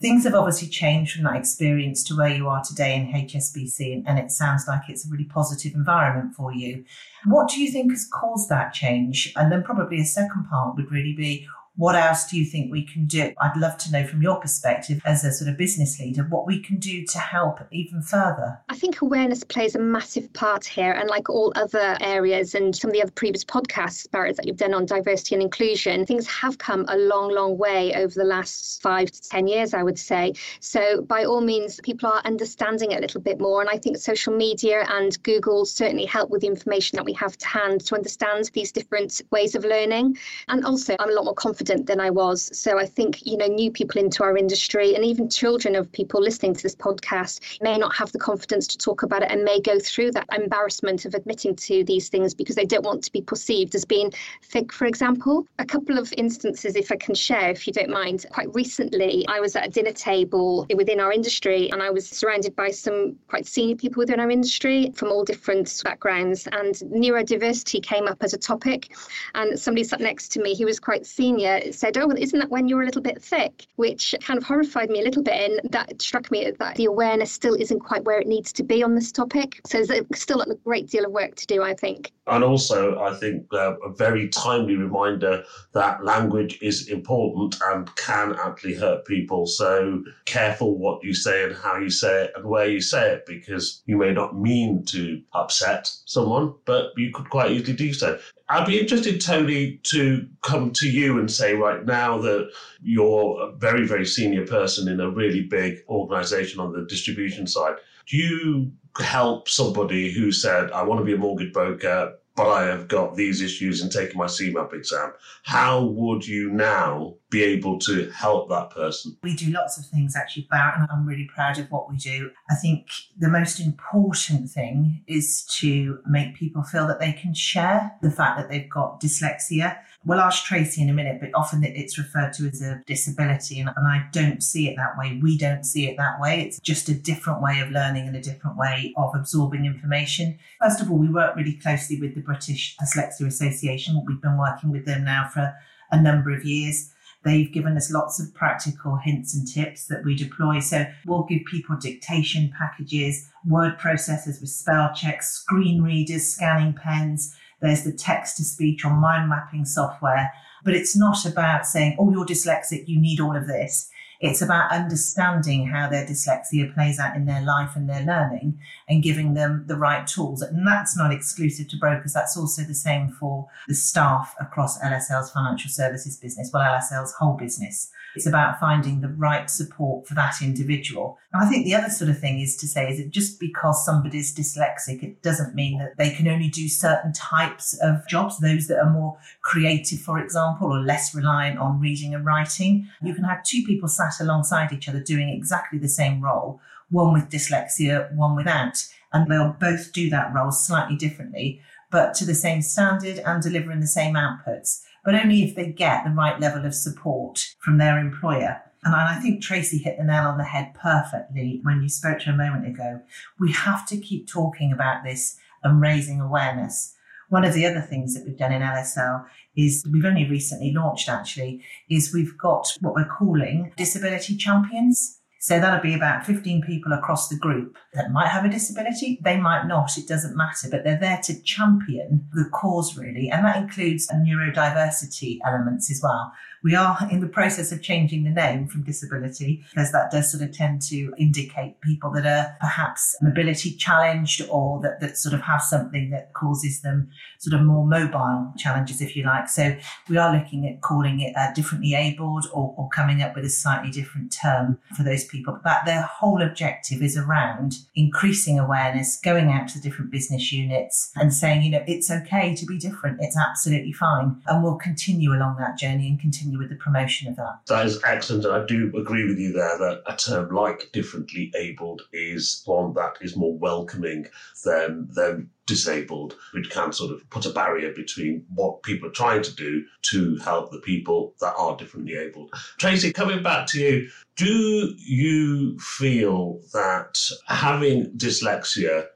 things 0.00 0.22
have 0.22 0.34
obviously 0.34 0.68
changed 0.68 1.14
from 1.14 1.24
that 1.24 1.34
experience 1.34 2.04
to 2.04 2.16
where 2.16 2.28
you 2.28 2.46
are 2.46 2.62
today 2.62 2.94
in 2.94 3.08
HSBC, 3.08 4.04
and 4.06 4.20
it 4.20 4.30
sounds 4.30 4.68
like 4.68 4.82
it's 4.88 5.04
a 5.04 5.10
really 5.10 5.24
positive 5.24 5.74
environment 5.74 6.36
for 6.36 6.54
you. 6.54 6.84
What 7.24 7.48
do 7.48 7.60
you 7.60 7.72
think 7.72 7.90
has 7.90 8.06
caused 8.12 8.48
that 8.50 8.72
change? 8.72 9.32
And 9.34 9.50
then 9.50 9.64
probably 9.64 10.00
a 10.00 10.04
second 10.04 10.44
part 10.48 10.76
would 10.76 10.92
really 10.92 11.14
be 11.16 11.48
what 11.76 11.96
else 11.96 12.30
do 12.30 12.38
you 12.38 12.44
think 12.44 12.70
we 12.70 12.84
can 12.84 13.06
do? 13.06 13.32
I'd 13.40 13.56
love 13.56 13.76
to 13.78 13.90
know 13.90 14.06
from 14.06 14.22
your 14.22 14.40
perspective 14.40 15.02
as 15.04 15.24
a 15.24 15.32
sort 15.32 15.50
of 15.50 15.56
business 15.56 15.98
leader 15.98 16.22
what 16.22 16.46
we 16.46 16.62
can 16.62 16.78
do 16.78 17.04
to 17.06 17.18
help 17.18 17.58
even 17.72 18.00
further. 18.00 18.60
I 18.68 18.76
think 18.76 19.00
awareness 19.02 19.42
plays 19.42 19.74
a 19.74 19.80
massive 19.80 20.32
part 20.34 20.64
here. 20.64 20.92
And 20.92 21.08
like 21.08 21.28
all 21.28 21.52
other 21.56 21.96
areas 22.00 22.54
and 22.54 22.74
some 22.76 22.90
of 22.90 22.94
the 22.94 23.02
other 23.02 23.10
previous 23.10 23.44
podcasts, 23.44 24.08
Barrett, 24.08 24.36
that 24.36 24.46
you've 24.46 24.56
done 24.56 24.72
on 24.72 24.86
diversity 24.86 25.34
and 25.34 25.42
inclusion, 25.42 26.06
things 26.06 26.28
have 26.28 26.58
come 26.58 26.84
a 26.88 26.96
long, 26.96 27.32
long 27.34 27.58
way 27.58 27.92
over 27.94 28.14
the 28.14 28.24
last 28.24 28.80
five 28.80 29.10
to 29.10 29.22
10 29.22 29.48
years, 29.48 29.74
I 29.74 29.82
would 29.82 29.98
say. 29.98 30.34
So 30.60 31.02
by 31.02 31.24
all 31.24 31.40
means, 31.40 31.80
people 31.82 32.08
are 32.08 32.22
understanding 32.24 32.92
it 32.92 32.98
a 32.98 33.00
little 33.00 33.20
bit 33.20 33.40
more. 33.40 33.60
And 33.60 33.70
I 33.70 33.78
think 33.78 33.96
social 33.96 34.34
media 34.36 34.86
and 34.90 35.20
Google 35.24 35.64
certainly 35.64 36.04
help 36.04 36.30
with 36.30 36.42
the 36.42 36.46
information 36.46 36.96
that 36.96 37.04
we 37.04 37.14
have 37.14 37.36
to 37.38 37.48
hand 37.48 37.84
to 37.86 37.96
understand 37.96 38.50
these 38.52 38.70
different 38.70 39.20
ways 39.32 39.56
of 39.56 39.64
learning. 39.64 40.16
And 40.46 40.64
also, 40.64 40.94
I'm 41.00 41.10
a 41.10 41.12
lot 41.12 41.24
more 41.24 41.34
confident 41.34 41.63
confident 41.64 41.86
than 41.86 42.00
I 42.00 42.10
was. 42.10 42.50
So 42.58 42.78
I 42.78 42.84
think, 42.84 43.24
you 43.26 43.38
know, 43.38 43.46
new 43.46 43.70
people 43.70 44.00
into 44.00 44.22
our 44.22 44.36
industry 44.36 44.94
and 44.94 45.04
even 45.04 45.30
children 45.30 45.74
of 45.74 45.90
people 45.92 46.20
listening 46.20 46.54
to 46.54 46.62
this 46.62 46.74
podcast 46.74 47.40
may 47.62 47.78
not 47.78 47.94
have 47.94 48.12
the 48.12 48.18
confidence 48.18 48.66
to 48.68 48.78
talk 48.78 49.02
about 49.02 49.22
it 49.22 49.30
and 49.30 49.44
may 49.44 49.60
go 49.60 49.78
through 49.78 50.10
that 50.12 50.26
embarrassment 50.36 51.06
of 51.06 51.14
admitting 51.14 51.56
to 51.56 51.82
these 51.84 52.10
things 52.10 52.34
because 52.34 52.54
they 52.54 52.66
don't 52.66 52.84
want 52.84 53.02
to 53.04 53.12
be 53.12 53.22
perceived 53.22 53.74
as 53.74 53.84
being 53.86 54.12
thick, 54.42 54.72
for 54.72 54.86
example. 54.86 55.46
A 55.58 55.64
couple 55.64 55.98
of 55.98 56.12
instances, 56.18 56.76
if 56.76 56.92
I 56.92 56.96
can 56.96 57.14
share, 57.14 57.50
if 57.50 57.66
you 57.66 57.72
don't 57.72 57.90
mind. 57.90 58.26
Quite 58.30 58.54
recently, 58.54 59.24
I 59.28 59.40
was 59.40 59.56
at 59.56 59.66
a 59.66 59.70
dinner 59.70 59.92
table 59.92 60.66
within 60.76 61.00
our 61.00 61.12
industry 61.12 61.70
and 61.70 61.82
I 61.82 61.90
was 61.90 62.06
surrounded 62.06 62.54
by 62.54 62.70
some 62.72 63.16
quite 63.28 63.46
senior 63.46 63.76
people 63.76 64.00
within 64.00 64.20
our 64.20 64.30
industry 64.30 64.90
from 64.94 65.08
all 65.10 65.24
different 65.24 65.80
backgrounds, 65.82 66.46
and 66.52 66.74
neurodiversity 66.92 67.82
came 67.82 68.06
up 68.06 68.18
as 68.22 68.34
a 68.34 68.38
topic. 68.38 68.92
And 69.34 69.58
somebody 69.58 69.84
sat 69.84 70.00
next 70.00 70.28
to 70.32 70.42
me, 70.42 70.54
he 70.54 70.64
was 70.64 70.78
quite 70.78 71.06
senior, 71.06 71.53
said, 71.70 71.96
Oh, 71.96 72.10
isn't 72.10 72.38
that 72.38 72.50
when 72.50 72.68
you're 72.68 72.82
a 72.82 72.84
little 72.84 73.02
bit 73.02 73.22
thick? 73.22 73.66
Which 73.76 74.14
kind 74.20 74.38
of 74.38 74.44
horrified 74.44 74.90
me 74.90 75.00
a 75.00 75.04
little 75.04 75.22
bit. 75.22 75.50
And 75.50 75.72
that 75.72 76.00
struck 76.00 76.30
me 76.30 76.50
that 76.58 76.76
the 76.76 76.84
awareness 76.86 77.32
still 77.32 77.54
isn't 77.54 77.80
quite 77.80 78.04
where 78.04 78.18
it 78.18 78.26
needs 78.26 78.52
to 78.54 78.62
be 78.62 78.82
on 78.82 78.94
this 78.94 79.12
topic. 79.12 79.60
So 79.66 79.84
there's 79.84 80.04
still 80.14 80.40
a 80.40 80.54
great 80.56 80.88
deal 80.88 81.04
of 81.04 81.12
work 81.12 81.34
to 81.36 81.46
do, 81.46 81.62
I 81.62 81.74
think. 81.74 82.12
And 82.26 82.42
also, 82.42 83.00
I 83.00 83.14
think 83.14 83.46
uh, 83.52 83.78
a 83.80 83.92
very 83.92 84.28
timely 84.28 84.76
reminder 84.76 85.44
that 85.72 86.04
language 86.04 86.58
is 86.62 86.88
important 86.88 87.56
and 87.66 87.94
can 87.96 88.34
actually 88.38 88.74
hurt 88.74 89.04
people. 89.04 89.46
So 89.46 90.02
careful 90.24 90.78
what 90.78 91.04
you 91.04 91.14
say 91.14 91.44
and 91.44 91.54
how 91.54 91.76
you 91.78 91.90
say 91.90 92.24
it 92.24 92.32
and 92.34 92.44
where 92.46 92.66
you 92.66 92.80
say 92.80 93.12
it, 93.12 93.26
because 93.26 93.82
you 93.86 93.98
may 93.98 94.12
not 94.12 94.38
mean 94.38 94.84
to 94.86 95.20
upset 95.34 95.90
someone, 96.06 96.54
but 96.64 96.92
you 96.96 97.12
could 97.12 97.28
quite 97.28 97.50
easily 97.50 97.76
do 97.76 97.92
so. 97.92 98.18
I'd 98.54 98.68
be 98.68 98.78
interested, 98.78 99.20
Tony, 99.20 99.80
to 99.90 100.28
come 100.42 100.70
to 100.74 100.88
you 100.88 101.18
and 101.18 101.28
say 101.28 101.54
right 101.54 101.84
now 101.84 102.18
that 102.18 102.52
you're 102.80 103.40
a 103.42 103.52
very, 103.56 103.84
very 103.84 104.06
senior 104.06 104.46
person 104.46 104.86
in 104.86 105.00
a 105.00 105.10
really 105.10 105.42
big 105.42 105.78
organization 105.88 106.60
on 106.60 106.72
the 106.72 106.84
distribution 106.84 107.48
side. 107.48 107.74
Do 108.06 108.16
you 108.16 108.70
help 109.00 109.48
somebody 109.48 110.12
who 110.12 110.30
said, 110.30 110.70
I 110.70 110.84
want 110.84 111.00
to 111.00 111.04
be 111.04 111.14
a 111.14 111.18
mortgage 111.18 111.52
broker, 111.52 112.14
but 112.36 112.48
I 112.48 112.66
have 112.66 112.86
got 112.86 113.16
these 113.16 113.40
issues 113.40 113.82
in 113.82 113.90
taking 113.90 114.18
my 114.18 114.26
CeMAP 114.26 114.72
exam. 114.72 115.12
How 115.42 115.84
would 115.86 116.24
you 116.24 116.50
now 116.50 117.16
be 117.34 117.42
able 117.42 117.78
to 117.80 118.08
help 118.10 118.48
that 118.48 118.70
person? 118.70 119.16
We 119.22 119.34
do 119.34 119.50
lots 119.50 119.76
of 119.76 119.86
things 119.86 120.14
actually, 120.14 120.46
Barrett, 120.50 120.78
and 120.78 120.88
I'm 120.90 121.04
really 121.04 121.28
proud 121.34 121.58
of 121.58 121.68
what 121.70 121.90
we 121.90 121.96
do. 121.96 122.30
I 122.48 122.54
think 122.54 122.86
the 123.18 123.28
most 123.28 123.58
important 123.58 124.48
thing 124.50 125.02
is 125.08 125.44
to 125.58 125.98
make 126.06 126.36
people 126.36 126.62
feel 126.62 126.86
that 126.86 127.00
they 127.00 127.12
can 127.12 127.34
share 127.34 127.92
the 128.02 128.10
fact 128.10 128.38
that 128.38 128.48
they've 128.48 128.70
got 128.70 129.00
dyslexia. 129.00 129.78
We'll 130.06 130.20
ask 130.20 130.44
Tracy 130.44 130.82
in 130.82 130.90
a 130.90 130.92
minute, 130.92 131.18
but 131.20 131.30
often 131.34 131.64
it's 131.64 131.98
referred 131.98 132.34
to 132.34 132.46
as 132.46 132.62
a 132.62 132.82
disability, 132.86 133.58
and, 133.58 133.70
and 133.74 133.88
I 133.88 134.06
don't 134.12 134.42
see 134.42 134.68
it 134.68 134.76
that 134.76 134.96
way. 134.96 135.18
We 135.20 135.36
don't 135.36 135.64
see 135.64 135.88
it 135.88 135.96
that 135.96 136.20
way. 136.20 136.40
It's 136.42 136.60
just 136.60 136.88
a 136.88 136.94
different 136.94 137.42
way 137.42 137.58
of 137.60 137.70
learning 137.70 138.06
and 138.06 138.16
a 138.16 138.20
different 138.20 138.56
way 138.56 138.94
of 138.96 139.12
absorbing 139.14 139.64
information. 139.64 140.38
First 140.62 140.80
of 140.80 140.90
all, 140.90 140.98
we 140.98 141.08
work 141.08 141.34
really 141.34 141.54
closely 141.54 142.00
with 142.00 142.14
the 142.14 142.20
British 142.20 142.76
Dyslexia 142.76 143.26
Association. 143.26 144.04
We've 144.06 144.22
been 144.22 144.38
working 144.38 144.70
with 144.70 144.84
them 144.86 145.04
now 145.04 145.28
for 145.32 145.52
a 145.90 146.00
number 146.00 146.30
of 146.30 146.44
years. 146.44 146.93
They've 147.24 147.50
given 147.50 147.76
us 147.76 147.90
lots 147.90 148.20
of 148.20 148.34
practical 148.34 148.96
hints 148.96 149.34
and 149.34 149.48
tips 149.48 149.86
that 149.86 150.04
we 150.04 150.14
deploy. 150.14 150.60
So 150.60 150.86
we'll 151.06 151.24
give 151.24 151.44
people 151.46 151.76
dictation 151.76 152.52
packages, 152.56 153.30
word 153.46 153.78
processors 153.78 154.40
with 154.40 154.50
spell 154.50 154.92
checks, 154.94 155.32
screen 155.32 155.82
readers, 155.82 156.28
scanning 156.28 156.74
pens. 156.74 157.34
There's 157.60 157.82
the 157.82 157.92
text 157.92 158.36
to 158.36 158.44
speech 158.44 158.84
or 158.84 158.90
mind 158.90 159.30
mapping 159.30 159.64
software. 159.64 160.30
But 160.64 160.74
it's 160.74 160.96
not 160.96 161.24
about 161.24 161.66
saying, 161.66 161.96
oh, 161.98 162.10
you're 162.10 162.26
dyslexic, 162.26 162.88
you 162.88 163.00
need 163.00 163.20
all 163.20 163.36
of 163.36 163.46
this. 163.46 163.90
It's 164.20 164.42
about 164.42 164.72
understanding 164.72 165.66
how 165.66 165.88
their 165.88 166.06
dyslexia 166.06 166.72
plays 166.72 166.98
out 166.98 167.16
in 167.16 167.26
their 167.26 167.42
life 167.42 167.76
and 167.76 167.88
their 167.88 168.04
learning 168.04 168.58
and 168.88 169.02
giving 169.02 169.34
them 169.34 169.64
the 169.66 169.76
right 169.76 170.06
tools. 170.06 170.42
And 170.42 170.66
that's 170.66 170.96
not 170.96 171.12
exclusive 171.12 171.68
to 171.68 171.76
brokers. 171.76 172.12
That's 172.12 172.36
also 172.36 172.62
the 172.62 172.74
same 172.74 173.10
for 173.10 173.48
the 173.68 173.74
staff 173.74 174.34
across 174.40 174.80
LSL's 174.80 175.32
financial 175.32 175.70
services 175.70 176.16
business, 176.16 176.50
well, 176.52 176.62
LSL's 176.62 177.14
whole 177.14 177.36
business. 177.36 177.90
It's 178.14 178.26
about 178.26 178.60
finding 178.60 179.00
the 179.00 179.08
right 179.08 179.50
support 179.50 180.06
for 180.06 180.14
that 180.14 180.36
individual. 180.40 181.18
And 181.32 181.42
I 181.42 181.48
think 181.48 181.64
the 181.64 181.74
other 181.74 181.90
sort 181.90 182.10
of 182.10 182.18
thing 182.18 182.40
is 182.40 182.56
to 182.58 182.68
say 182.68 182.90
is 182.90 182.98
that 182.98 183.10
just 183.10 183.40
because 183.40 183.84
somebody's 183.84 184.34
dyslexic, 184.34 185.02
it 185.02 185.22
doesn't 185.22 185.54
mean 185.54 185.78
that 185.78 185.96
they 185.96 186.10
can 186.10 186.28
only 186.28 186.48
do 186.48 186.68
certain 186.68 187.12
types 187.12 187.74
of 187.82 188.06
jobs, 188.08 188.38
those 188.38 188.68
that 188.68 188.78
are 188.78 188.90
more 188.90 189.18
creative, 189.42 190.00
for 190.00 190.18
example, 190.18 190.72
or 190.72 190.80
less 190.80 191.14
reliant 191.14 191.58
on 191.58 191.80
reading 191.80 192.14
and 192.14 192.24
writing. 192.24 192.88
You 193.02 193.14
can 193.14 193.24
have 193.24 193.42
two 193.42 193.64
people 193.64 193.88
sat 193.88 194.20
alongside 194.20 194.72
each 194.72 194.88
other 194.88 195.00
doing 195.00 195.28
exactly 195.28 195.78
the 195.78 195.88
same 195.88 196.20
role, 196.20 196.60
one 196.90 197.12
with 197.12 197.30
dyslexia, 197.30 198.14
one 198.14 198.36
without. 198.36 198.86
And 199.12 199.30
they'll 199.30 199.56
both 199.60 199.92
do 199.92 200.10
that 200.10 200.34
role 200.34 200.50
slightly 200.50 200.96
differently, 200.96 201.60
but 201.90 202.14
to 202.14 202.24
the 202.24 202.34
same 202.34 202.62
standard 202.62 203.18
and 203.20 203.42
delivering 203.42 203.80
the 203.80 203.86
same 203.86 204.14
outputs 204.14 204.82
but 205.04 205.14
only 205.14 205.42
if 205.42 205.54
they 205.54 205.70
get 205.70 206.04
the 206.04 206.10
right 206.10 206.40
level 206.40 206.64
of 206.64 206.74
support 206.74 207.54
from 207.58 207.78
their 207.78 207.98
employer. 207.98 208.60
And 208.84 208.94
I 208.94 209.18
think 209.20 209.42
Tracy 209.42 209.78
hit 209.78 209.96
the 209.96 210.04
nail 210.04 210.24
on 210.24 210.38
the 210.38 210.44
head 210.44 210.74
perfectly 210.74 211.60
when 211.62 211.82
you 211.82 211.88
spoke 211.88 212.18
to 212.20 212.26
her 212.26 212.32
a 212.32 212.36
moment 212.36 212.66
ago. 212.66 213.00
We 213.40 213.52
have 213.52 213.86
to 213.88 213.96
keep 213.96 214.28
talking 214.28 214.72
about 214.72 215.04
this 215.04 215.38
and 215.62 215.80
raising 215.80 216.20
awareness. 216.20 216.94
One 217.30 217.44
of 217.44 217.54
the 217.54 217.64
other 217.64 217.80
things 217.80 218.14
that 218.14 218.24
we've 218.26 218.36
done 218.36 218.52
in 218.52 218.60
LSL 218.60 219.24
is 219.56 219.84
we've 219.90 220.04
only 220.04 220.28
recently 220.28 220.72
launched 220.72 221.08
actually, 221.08 221.64
is 221.88 222.12
we've 222.12 222.36
got 222.36 222.76
what 222.80 222.94
we're 222.94 223.06
calling 223.06 223.72
disability 223.76 224.36
champions. 224.36 225.20
So 225.44 225.60
that'll 225.60 225.82
be 225.82 225.92
about 225.92 226.24
15 226.24 226.62
people 226.62 226.94
across 226.94 227.28
the 227.28 227.36
group 227.36 227.76
that 227.92 228.10
might 228.10 228.28
have 228.28 228.46
a 228.46 228.48
disability. 228.48 229.18
They 229.22 229.36
might 229.36 229.66
not. 229.66 229.98
It 229.98 230.08
doesn't 230.08 230.34
matter, 230.34 230.68
but 230.70 230.84
they're 230.84 230.98
there 230.98 231.20
to 231.24 231.42
champion 231.42 232.26
the 232.32 232.48
cause 232.50 232.96
really. 232.96 233.28
And 233.28 233.44
that 233.44 233.58
includes 233.58 234.08
neurodiversity 234.08 235.40
elements 235.44 235.90
as 235.90 236.00
well. 236.02 236.32
We 236.62 236.74
are 236.74 236.96
in 237.10 237.20
the 237.20 237.28
process 237.28 237.72
of 237.72 237.82
changing 237.82 238.24
the 238.24 238.30
name 238.30 238.68
from 238.68 238.84
disability 238.84 239.62
because 239.68 239.92
that 239.92 240.10
does 240.10 240.32
sort 240.32 240.42
of 240.42 240.56
tend 240.56 240.80
to 240.88 241.12
indicate 241.18 241.78
people 241.82 242.10
that 242.12 242.24
are 242.24 242.56
perhaps 242.58 243.14
mobility 243.20 243.76
challenged 243.76 244.40
or 244.48 244.80
that, 244.80 244.98
that 245.00 245.18
sort 245.18 245.34
of 245.34 245.42
have 245.42 245.60
something 245.60 246.08
that 246.08 246.32
causes 246.32 246.80
them 246.80 247.10
sort 247.38 247.60
of 247.60 247.66
more 247.66 247.86
mobile 247.86 248.50
challenges, 248.56 249.02
if 249.02 249.14
you 249.14 249.24
like. 249.24 249.50
So 249.50 249.76
we 250.08 250.16
are 250.16 250.34
looking 250.34 250.66
at 250.66 250.80
calling 250.80 251.20
it 251.20 251.36
uh, 251.36 251.52
differently 251.52 251.92
abled 251.94 252.46
or, 252.54 252.74
or 252.78 252.88
coming 252.88 253.20
up 253.20 253.36
with 253.36 253.44
a 253.44 253.50
slightly 253.50 253.90
different 253.90 254.32
term 254.32 254.78
for 254.96 255.02
those 255.02 255.24
people. 255.24 255.33
But 255.42 255.84
their 255.84 256.02
whole 256.02 256.42
objective 256.42 257.02
is 257.02 257.16
around 257.16 257.74
increasing 257.94 258.58
awareness, 258.58 259.18
going 259.20 259.50
out 259.50 259.68
to 259.68 259.78
the 259.78 259.88
different 259.88 260.10
business 260.10 260.52
units 260.52 261.10
and 261.16 261.32
saying, 261.32 261.62
you 261.62 261.70
know, 261.70 261.84
it's 261.86 262.10
okay 262.10 262.54
to 262.54 262.66
be 262.66 262.78
different. 262.78 263.18
It's 263.20 263.36
absolutely 263.36 263.92
fine. 263.92 264.40
And 264.46 264.62
we'll 264.62 264.76
continue 264.76 265.32
along 265.32 265.56
that 265.58 265.78
journey 265.78 266.08
and 266.08 266.20
continue 266.20 266.58
with 266.58 266.70
the 266.70 266.76
promotion 266.76 267.28
of 267.28 267.36
that. 267.36 267.60
That 267.68 267.86
is 267.86 268.00
excellent. 268.04 268.46
I 268.46 268.64
do 268.66 268.92
agree 268.96 269.26
with 269.26 269.38
you 269.38 269.52
there 269.52 269.78
that 269.78 270.02
a 270.06 270.16
term 270.16 270.54
like 270.54 270.90
differently 270.92 271.52
abled 271.56 272.02
is 272.12 272.62
one 272.66 272.92
that 272.94 273.14
is 273.20 273.36
more 273.36 273.56
welcoming 273.56 274.26
than, 274.64 275.08
than 275.12 275.50
disabled, 275.66 276.36
which 276.52 276.70
can 276.70 276.92
sort 276.92 277.12
of 277.12 277.28
put 277.30 277.46
a 277.46 277.50
barrier 277.50 277.92
between 277.92 278.44
what 278.54 278.82
people 278.82 279.08
are 279.08 279.12
trying 279.12 279.42
to 279.42 279.54
do 279.54 279.84
to 280.02 280.36
help 280.38 280.70
the 280.70 280.80
people 280.80 281.34
that 281.40 281.54
are 281.56 281.76
differently 281.76 282.16
abled. 282.16 282.50
Tracy, 282.78 283.12
coming 283.12 283.42
back 283.42 283.66
to 283.68 283.80
you, 283.80 284.08
do 284.36 284.94
you 284.98 285.78
feel 285.78 286.60
that 286.72 287.18
having 287.46 288.10
dyslexia 288.16 289.06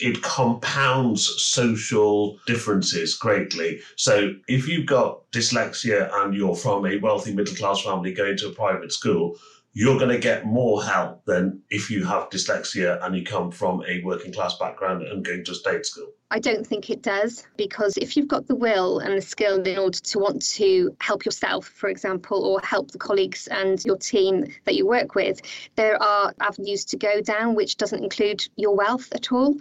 it 0.00 0.22
compounds 0.22 1.42
social 1.42 2.38
differences 2.46 3.14
greatly. 3.14 3.80
So 3.96 4.34
if 4.48 4.66
you've 4.66 4.86
got 4.86 5.30
dyslexia 5.32 6.10
and 6.14 6.34
you're 6.34 6.56
from 6.56 6.86
a 6.86 6.96
wealthy 6.96 7.34
middle 7.34 7.54
class 7.54 7.82
family 7.82 8.14
going 8.14 8.38
to 8.38 8.48
a 8.48 8.52
private 8.52 8.92
school, 8.92 9.36
you're 9.74 9.98
going 9.98 10.10
to 10.10 10.18
get 10.18 10.44
more 10.44 10.84
help 10.84 11.24
than 11.24 11.62
if 11.70 11.90
you 11.90 12.04
have 12.04 12.28
dyslexia 12.28 13.02
and 13.04 13.16
you 13.16 13.24
come 13.24 13.50
from 13.50 13.82
a 13.88 14.02
working 14.04 14.32
class 14.32 14.56
background 14.58 15.02
and 15.02 15.24
going 15.24 15.44
to 15.44 15.52
a 15.52 15.54
state 15.54 15.86
school. 15.86 16.12
I 16.32 16.38
don't 16.38 16.66
think 16.66 16.88
it 16.88 17.02
does 17.02 17.46
because 17.58 17.94
if 17.98 18.16
you've 18.16 18.26
got 18.26 18.46
the 18.46 18.54
will 18.54 19.00
and 19.00 19.14
the 19.14 19.20
skill 19.20 19.60
in 19.60 19.78
order 19.78 19.98
to 19.98 20.18
want 20.18 20.40
to 20.52 20.96
help 20.98 21.26
yourself, 21.26 21.66
for 21.66 21.90
example, 21.90 22.42
or 22.42 22.58
help 22.62 22.90
the 22.90 22.96
colleagues 22.96 23.48
and 23.48 23.84
your 23.84 23.98
team 23.98 24.46
that 24.64 24.74
you 24.74 24.86
work 24.86 25.14
with, 25.14 25.42
there 25.76 26.02
are 26.02 26.32
avenues 26.40 26.86
to 26.86 26.96
go 26.96 27.20
down 27.20 27.54
which 27.54 27.76
doesn't 27.76 28.02
include 28.02 28.42
your 28.56 28.74
wealth 28.74 29.12
at 29.12 29.30
all. 29.30 29.58